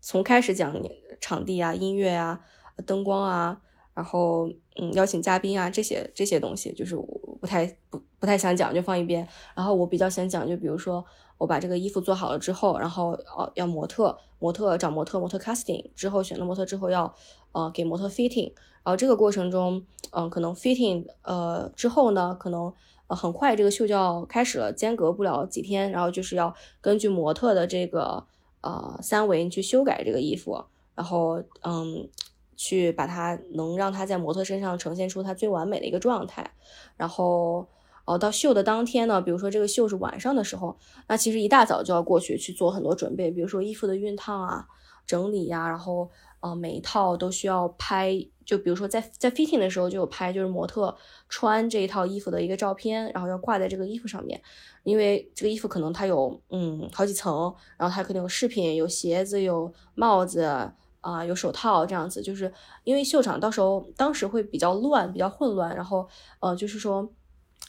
[0.00, 0.72] 从开始讲
[1.20, 2.40] 场地啊、音乐啊、
[2.86, 3.60] 灯光啊，
[3.94, 11.04] 然后嗯，邀请嘉宾啊这些这些东西，就是我不太不不太想讲，就放一边，然后我比较想讲，就比如说。
[11.38, 17.14] 我把这个衣服做好了之后，然后呃要模特，模特找模特，模特 casting 之后选了模特之后要
[17.52, 18.52] 呃给模特 fitting，
[18.82, 22.74] 然后这个过程中，嗯可能 fitting 呃之后呢，可能
[23.06, 28.26] 呃很快这个秀就要开始了，间隔不了几天，然后就是要根据模特的这个
[28.62, 30.64] 呃三维去修改这个衣服，
[30.96, 32.08] 然后嗯
[32.56, 36.50] 去把它能让它在模特身上呈现出它最完美的一个状态，
[36.96, 37.68] 然后。
[38.08, 40.74] 哦，到秀的当天呢，比如说这个秀是晚上的时候，
[41.08, 44.66] 那其实一大早就要过去去做很多准备，比如说衣服的熨烫啊、
[45.06, 46.08] 整理呀，然后
[46.40, 48.14] 呃每一套都需要拍，
[48.46, 50.96] 就比如说在在 fitting 的时候就有拍，就是模特
[51.28, 54.40] 穿这一套衣服的一个照片，然后要挂在这个衣服上面，
[54.84, 60.40] 因为这个衣服可能它有嗯好几层，然后它可能有饰品、有鞋子、有帽子
[61.02, 62.50] 啊、有手套这样子，就是
[62.84, 66.08] 因为秀场到时候当时会比较乱、比较混乱，然后
[66.40, 67.06] 呃就是说。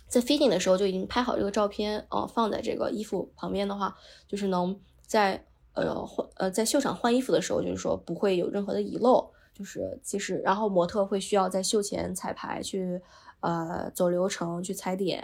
[0.07, 3.95] 在 fitting 的时候就已经拍好这个照片，呃，放在这个衣服旁边的话，
[4.27, 12.99] 就是能在呃换呃在秀场换衣服的时候，就是说不会有任何的遗漏，就是其实然后模特会需要在秀前彩排去
[13.41, 15.21] 呃走流程去踩点，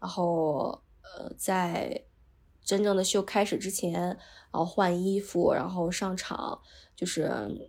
[0.00, 2.02] 然后呃在
[2.62, 6.60] 真正的秀开始之前，然后换衣服，然后上场。
[6.96, 7.22] 就是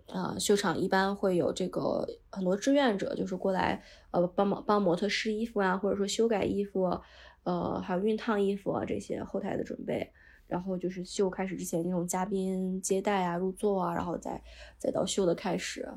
[0.06, 3.82] 啊，秀场一般会有这个很多志愿者，就是过来
[4.20, 6.84] 呃帮忙帮模特试衣服啊，或者说修改衣服，
[7.44, 10.10] 呃还有熨烫衣服啊这些后台的准备。
[10.46, 14.40] 然后就是秀开始之前那种嘉宾接待啊、入座啊，然后再
[14.78, 15.88] 再到秀的开始。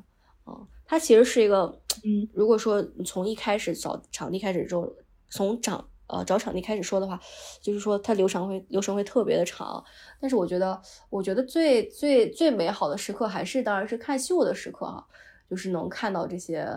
[0.47, 1.65] 嗯，它其实是一个，
[2.03, 4.91] 嗯，如果说你从一开始找场地开始之后，
[5.29, 5.87] 从场。
[6.11, 7.21] 呃，找场地开始说的话，
[7.61, 9.85] 就是说它流程会流程会特别的长，
[10.19, 15.05] 但是我觉得，我觉得最最最美好的时刻还是当然是看秀的时刻哈，
[15.47, 16.67] 就是能看到这些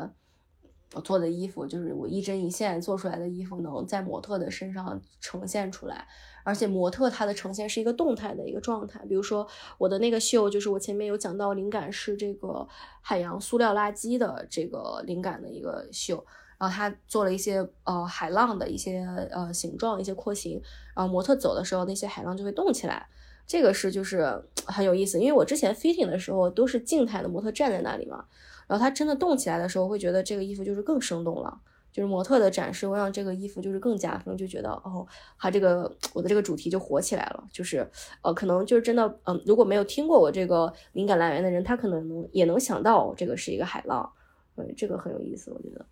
[0.95, 6.07] 我做的衣服，就是我一针一线做出来的衣服能在模特的身上呈现出来，
[6.45, 9.47] 而且模特它的呈现是一个动态的一个状态，比如说
[9.79, 12.67] 我的那个秀，就是我前面有讲到灵感是这个
[13.01, 16.25] 海洋塑料垃圾的这个灵感的一个秀。
[16.59, 19.01] 然后他做了一些呃海浪的一些
[19.33, 20.63] 呃形状一些廓形，
[20.95, 23.05] 然后模特走的时候那些海浪就会动起来，
[23.49, 28.27] 这个是就是很有意思，因为我之前 fitting 的时候都是静态的模特站在那里嘛，
[28.67, 31.61] 然后它真的动起来的时候会觉得这个衣服就是更生动了，
[31.91, 35.07] 就是模特的展示会让这个衣服就是更加分，就觉得哦，
[35.39, 37.87] 它这个我的这个主题就火起来了，就是
[38.23, 44.11] 呃可能就是真的嗯如果没有听过我这个灵感来源的人，他可能能也能想到这个是一个海浪，
[44.57, 45.85] 嗯，这个很有意思，我觉得。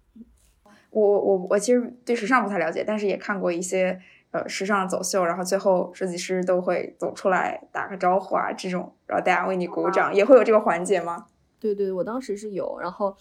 [0.91, 4.01] 我我我其实对时尚不太了解，但是也看过一些
[4.33, 11.27] 呃时尚走秀，然后最后设计师都会走出来打个招呼啊，这种然后大家为你鼓掌，也会有这个环节吗？
[11.61, 13.15] 对对，我当时是有，然后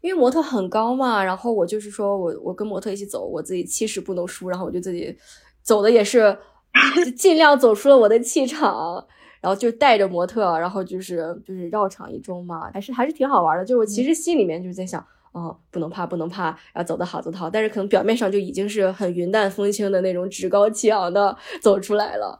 [0.00, 5.16] 因为模特很高嘛，然后我就是说我我跟模特一起走，我自己气势不能输，然后我就自己
[5.62, 6.36] 走的也是
[7.16, 9.04] 尽量走出了我的气场，
[9.40, 15.04] 然后就带着模特，然后就是就是绕场一周嘛，还是还是挺好玩的，就我其实心里面就是在想。
[15.32, 22.36] 哦，不能怕，不能怕，然后走得好，走得好，但是可能表面上就已经是很云淡风轻的那种趾高气昂的走出来了。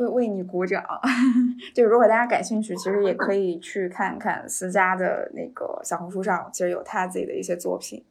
[0.00, 0.82] 为为你鼓掌。
[1.74, 8.04] 就如果大家感兴趣，其实也可以去看看思佳的那个小红书上，其实有他自己的一些作品。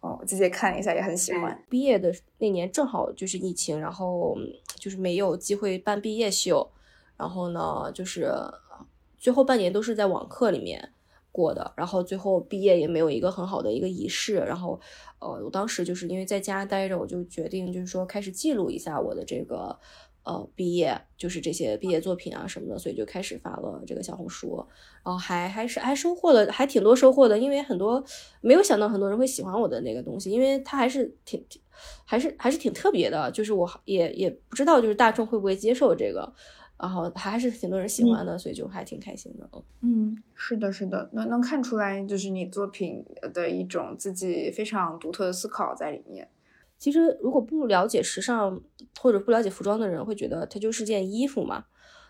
[0.00, 1.56] 哦，我姐姐看了一下，也很喜欢。
[1.68, 4.36] 毕业的那年正好就是疫情，然后
[4.76, 6.68] 就是没有机会办毕业秀，
[7.16, 8.28] 然后呢，就是
[9.16, 10.90] 最后半年都是在网课里面
[11.30, 14.34] 过的，然后最后毕业也没有一个很好的一个仪式。
[14.36, 14.80] 然后，
[15.20, 19.78] 呃，我当时就是因为在家待着，我就决定就是说开始记录一下我的这个。
[20.24, 24.64] 呃，毕业就是这些毕业作品啊什么的，所以就开始发了这个小红书，
[25.04, 28.04] 然后还还是还收获了还挺多收获的，因为很多
[28.40, 31.60] 没有想到很多人会喜欢我的那个东西，因为它还是挺挺
[32.04, 36.32] 还是还是挺特别的，就是我也也不知道就是大众会不会接受这个，
[36.78, 39.50] 然后还是挺多人喜欢的，所以就还挺开心的。
[39.80, 43.04] 嗯，是的，是的，能能看出来就是你作品
[43.34, 46.28] 的一种自己非常独特的思考在里面。
[46.82, 48.60] 其实，如果不了解时尚
[49.00, 51.66] 或者不了解服装的人，会觉得它就是件衣服嘛。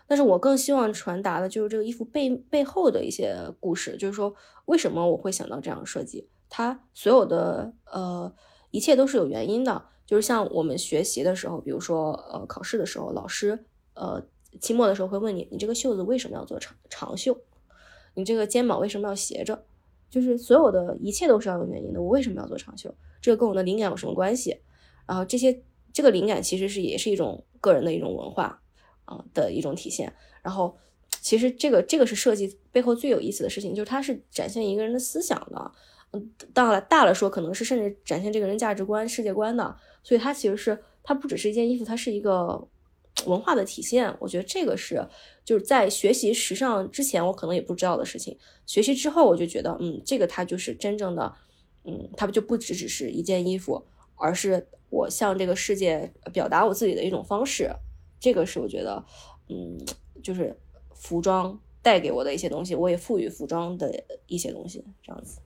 [0.07, 4.33] 但是我更希望传达的就是这个衣服背背后的一些故事，就是说
[4.65, 8.33] 为什么我会想到这样设计，它所有的呃
[8.71, 9.85] 一切都是有原因的。
[10.07, 14.23] 就是像我们学习的时候，比如说呃考试的时候，老师呃
[14.59, 17.37] 期末的时候会问你，你这个袖子为什么要做长长袖？
[18.15, 19.63] 你这个肩膀为什么要斜着？
[20.09, 22.01] 就是所有的一切都是要有原因的。
[22.01, 22.91] 我为什么要做长袖？
[23.23, 24.57] 这跟我的灵感有什么关系？
[25.07, 25.63] 然后这些
[25.93, 28.61] 这个灵感其实是也是一种个人的一种文化
[29.05, 30.13] 啊的一种体现。
[30.41, 30.77] 然后
[31.21, 35.71] 其实这个这个是设计背后最有意思的事情，就是它是展现一个人的思想的。
[36.11, 39.75] 嗯，当然大了说，可能是甚至展现这个人价值观、世界观的。
[40.03, 42.67] 所以它其实是它不只是一件衣服，它是一个
[43.25, 44.13] 文化的体现。
[44.19, 45.07] 我觉得这个是
[45.45, 48.37] 就是在学习时尚之前，我可能也不知道的事情。
[48.65, 51.33] 学习之后，我就觉得嗯，这个它就是真正的。
[51.85, 53.83] 嗯，它不就不只只是一件衣服，
[54.15, 57.69] 而是我向这个世界表达我自己的一种方式。
[58.19, 59.03] 这个是我觉得，
[59.49, 59.77] 嗯，
[60.21, 60.57] 就是
[60.93, 63.91] 服装带给我的一些东西，我也赋予服装的
[64.27, 65.39] 一些东西，这样子。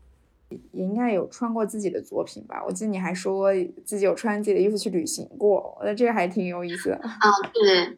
[0.49, 2.63] 也应该有穿过自己的作品吧？
[2.65, 3.51] 我记得你还说
[3.83, 6.95] 自己有穿自己的衣服去旅行过，我觉得这个还挺有意思的。
[7.03, 7.19] 啊，
[7.53, 7.97] 对。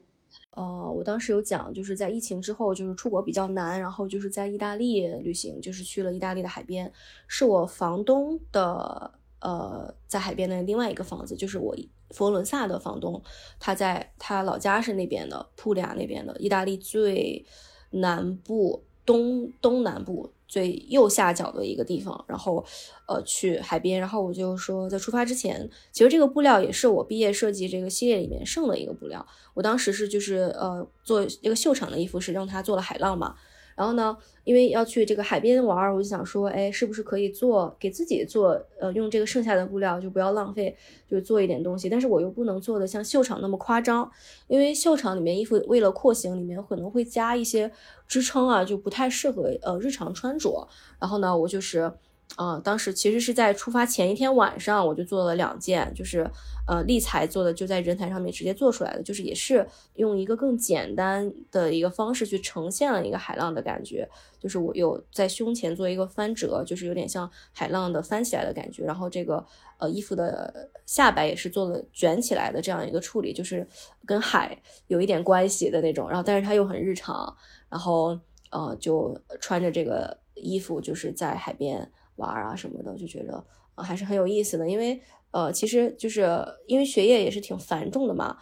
[0.59, 6.91] 呃，我当时有讲，就是在疫情之后，就是出国比较难，然后就是在意大利旅行，就是去了意大利的海边，
[7.27, 11.73] 是我房东的，呃，在海边的另外一个房子，就是我
[12.09, 13.23] 佛罗伦萨的房东，
[13.57, 17.45] 他在他老家是那边的普利亚那边的，意大利最
[17.91, 20.29] 南部东东南部。
[20.49, 22.65] 最右下角的一个地方，然后，
[23.07, 29.23] 呃，去海边，然后我就说，在出发之前，其实这个布料也是我毕业设计这个系列里面剩的一个布料。
[29.53, 33.35] 我当时是就是呃做这个秀场的衣服，是让他做了海浪嘛。
[33.79, 40.75] 然后呢，因为要去这个海边玩，我就想说，哎，是不是可以做给自己做，呃，用这个剩下的布料就不要浪费，
[41.09, 41.87] 就做一点东西。
[41.87, 44.11] 但是我又不能做的像秀场那么夸张，
[44.49, 47.71] 因为秀场里面衣服为了廓形，里面可能会加一些
[48.05, 50.67] 支撑啊，就不太适合呃日常穿着。
[50.99, 51.89] 然后呢，我就是。
[52.35, 56.29] 啊，当时其实是在出发前一天晚上，我就做了两件，就是
[56.67, 64.07] 呃立裁做的，就在人台上面直接做出来的，就是也是用一个更简单的一个方式去呈现了一个海浪的感觉，
[64.39, 69.45] 就是我有在胸前做一个翻折，就是有点像海浪的翻起来的感觉，然后这个
[69.79, 73.67] 呃衣服的下摆也是做了卷起来的这样一个处理，就是
[74.05, 74.57] 跟海
[74.87, 77.35] 有一点关系的那种，然后但是它又很日常，
[77.67, 78.17] 然后
[78.51, 81.91] 呃就穿着这个衣服就是在海边。
[82.19, 83.43] 玩啊什么的，就觉得
[83.73, 85.01] 啊还是很有意思的，因为
[85.31, 86.27] 呃，其实就是
[86.67, 88.37] 因为学业也是挺繁重的嘛，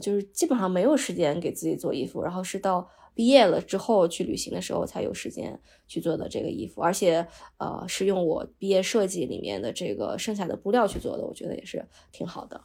[0.00, 7.26] 就是基本上没有时间给自己做衣服，然后是到毕业了之后去旅行的时候才有时间去做的这个衣服，而且
[7.58, 12.60] 呃是用我毕业设计里面的这个剩下的布料去做的，我觉得也是挺好的。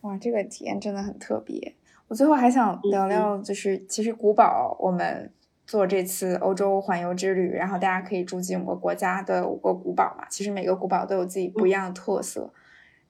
[0.00, 1.76] 哇，这个体验真的很特别。
[2.08, 5.32] 我最后还想聊聊，就是其实古堡我们。
[5.66, 10.26] 做这次欧洲环游之旅，然后大家可以住进我们国家的五个古堡嘛。
[10.28, 12.52] 其实每个古堡都有自己不一样的特色。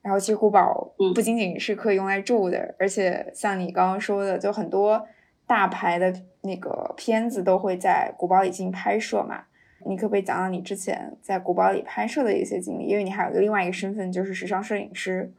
[0.01, 5.03] 然后其实古堡不仅仅是可以用来住的，而且像你刚刚说的，就很多
[5.47, 9.45] 大牌的那个片子都会在古堡里进行拍摄嘛。
[9.87, 12.85] 你可不可以讲讲你之前在古堡里拍摄的一些经历？
[12.85, 15.33] 因为你还有个另外一个身份，就是时尚摄影师。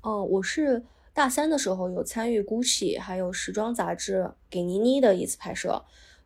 [0.00, 5.84] 哦，我是大三的时候有参与 GUCCI 还有时装杂志给倪妮的一次拍摄。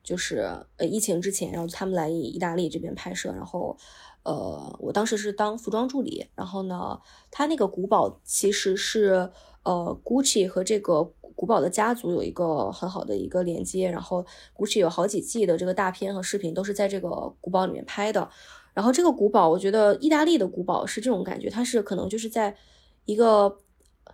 [0.08, 0.48] 就是
[0.78, 3.76] 呃疫情之前，然后他们来意大利这边拍摄，然后
[4.22, 6.98] 呃我当时是当服装助理，然后呢，
[7.30, 9.30] 他那个古堡其实是
[9.64, 11.04] 呃 Gucci 和这个
[11.36, 14.24] 古堡的家族有一个很好的一个连接，然后
[14.56, 17.08] Gucci 有好几季的这个大片和视频都是在这个
[17.42, 18.30] 古堡里面拍的，
[18.72, 22.56] 然后这个古堡我觉得意大利的古堡是这种感觉，它是可能就是在
[23.04, 23.58] 一个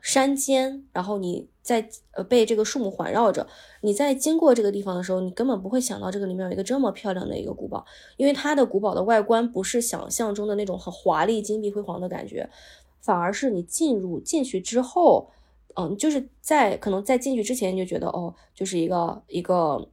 [0.01, 3.47] 山间，然后你在呃被这个树木环绕着，
[3.81, 7.85] 你在经过这个地方的时候，你根本不会想到这个里面有一个这么漂亮的一个古堡，
[8.17, 12.49] 因为它的古堡的外观不是想象中的那种很华丽、金碧辉煌的感觉，
[13.01, 15.31] 反而是你进入进去之后，
[15.77, 19.89] 嗯，就是在可能在进去之前你就觉得哦，就是一个一个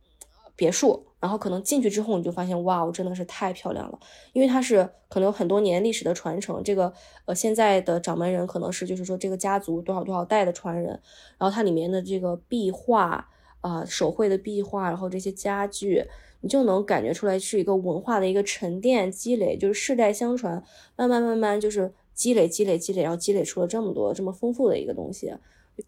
[0.55, 1.05] 别墅。
[1.21, 3.99] 然后可能进去之后，你就发现，哇，真的是太漂亮了，
[4.33, 6.63] 因为它是可能有很多年历史的传承。
[6.63, 6.91] 这个
[7.25, 10.99] 呃，现在的掌门人可能是就是说这个家族多少多少代的传人。
[11.37, 13.29] 然后它里面的这个壁画
[13.61, 16.03] 啊，手绘的壁画，然后这些家具，
[16.41, 20.63] 你就能感觉出来是一个文化的一个沉淀积累，就是世代相传，
[20.95, 25.31] 慢慢慢慢就是积累积累积累，然后积累出了这么多这么丰富的一个东西。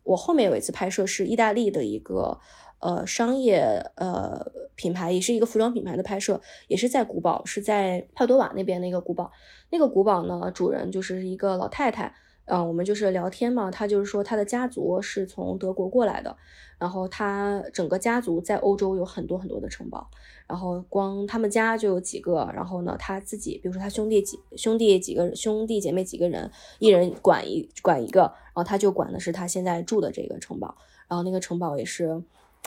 [0.04, 2.40] 我后面有一次拍摄是意大利的一个。
[2.84, 3.62] 呃，商业
[3.96, 9.32] 呃品牌也是一个服装品牌的拍摄，也是在古堡，是在帕多瓦那边的一个古堡。
[9.70, 12.14] 那个古堡呢，主人就是一个老太太。
[12.46, 16.36] 嗯，我们就是聊天嘛，她就是说她的家族是从德国过来的，
[16.78, 20.06] 然后她整个家族在欧洲有很多很多的城堡，
[20.46, 30.76] 然后光他们家就有几个，然后呢，他自己，比如说他兄弟几兄弟几个兄弟姐妹几个人，一人管一管一个，然后他就管的是他现在住的这个城堡，
[31.08, 32.22] 然后那个城堡也是。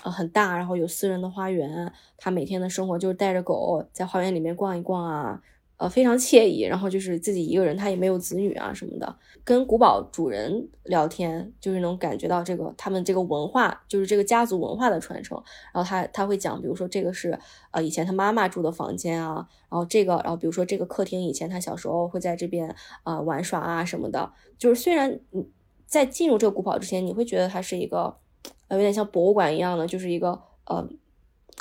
[0.05, 1.93] 呃，很大，然后有私人的花园。
[2.19, 5.43] 他每天的生活就是带着狗在花园里面逛一逛啊，
[5.79, 6.63] 呃，非常惬意。
[6.63, 9.17] 然后就是自己一个人，他也没有子女啊什么的。
[9.43, 15.43] 跟古堡主人聊天，就是能感觉到这个他们这个文化，就是这个家族文化的传承。
[15.73, 17.39] 然后他他会讲，比如说这个是
[17.71, 24.31] 呃以前他妈妈住的房间啊，然后这个，然后比如说这个客厅以前他小时候会在这边啊玩耍啊什么的。
[24.59, 25.49] 就是虽然你
[25.87, 28.19] 在进入这个古堡之前，你会觉得它是一个。
[28.69, 30.89] 呃，有点像博物馆一样的，就是一个呃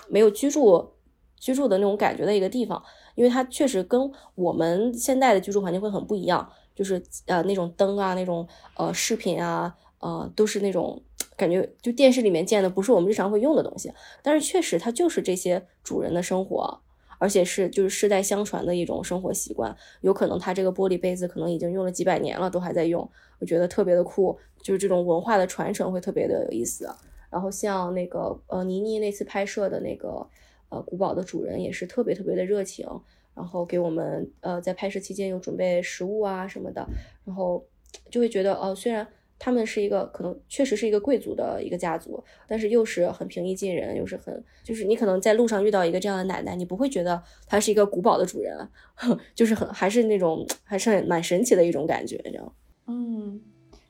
[0.08, 0.94] 没有居住
[1.38, 2.84] 居住的那种感觉的一个地方，
[3.16, 8.48] 因为它确实跟我们现在的居住环境会很不一样，就是呃那种灯啊，那种
[8.78, 11.02] 呃饰品啊，呃都是那种
[11.38, 13.92] 感觉，就电视里面见的不是我们日常会用的东西，
[14.24, 16.82] 但是确实它就是这些主人的生活，
[17.18, 23.10] 而且是就是世代相传的一种生活习惯，有可能它这个玻璃杯子可能已经用了几百年了，都还在用。
[23.40, 26.90] 我觉得特别的酷，就是这种文化的传承会特别的有意思。
[27.30, 30.26] 然后像那个呃倪妮那次拍摄的那个
[30.70, 32.88] 呃古堡的主人也是特别特别的热情，
[33.34, 36.88] 然后给我们呃在拍摄期间有准备食物啊什么的，
[37.26, 37.66] 然后
[38.10, 39.06] 就会觉得哦虽然
[39.38, 48.58] 他们是一个可能确实是一个贵族的一个家族，但是又是很平易近人，又是很就是你可能在路上遇到一个这样的奶奶，你不会觉得她是一个古堡的主人，
[49.36, 52.54] 就是很还是那种还是蛮神奇的一种感觉，你知道。
[52.88, 53.42] 嗯，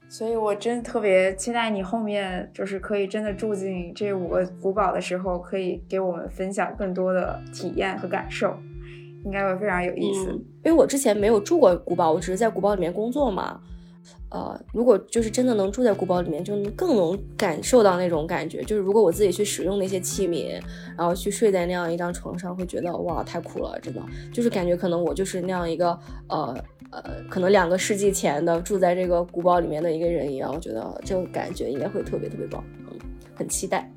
[0.10, 8.58] 所以我真的特别期待你后面就是可以真的住进这五个古堡的时候，可以给我们分享更多的体验和感受，
[9.24, 10.32] 应该会非常有意思。
[10.64, 13.62] 因为我之前没有住过古堡，我只是在古堡里面工作嘛。
[14.30, 18.64] 呃，如果就是真的能住在古堡里面，就能更能感受到那种感觉。
[18.64, 20.62] 就是如果我自己去使用那些器皿，
[20.98, 24.02] 然后去睡在那样一张床上，会觉得哇，太酷了，真的。
[24.34, 25.98] 就是感觉可能我就是那样一个
[26.28, 26.56] 呃
[26.92, 30.54] 呃，可能两个世纪前的住在这个古堡里面的一个人一样。
[30.54, 32.98] 我觉得这种感觉应该会特别特别棒，嗯，
[33.36, 33.90] 很期待。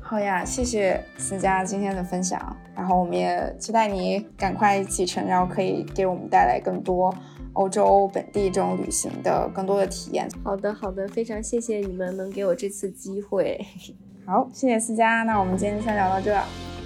[0.00, 7.14] 好呀，谢谢思佳今天的分享，然后我们也期待你赶快启程，然后可以给我们带来更多。
[7.58, 10.28] 欧洲本地这种旅行的更多的体验。
[10.44, 13.60] 好的，好的，非常谢谢你们能给我这次机会。
[14.24, 16.77] 好，谢谢思佳，那我们今天先聊到这。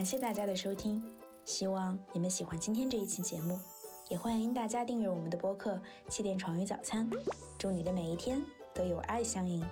[0.00, 0.98] 感谢大家的收听，
[1.44, 3.60] 希望你们喜欢今天这一期节目，
[4.08, 5.74] 也欢迎大家订阅我们的播客
[6.08, 7.06] 《气垫床与早餐》。
[7.58, 8.42] 祝你的每一天
[8.72, 9.62] 都有爱相迎。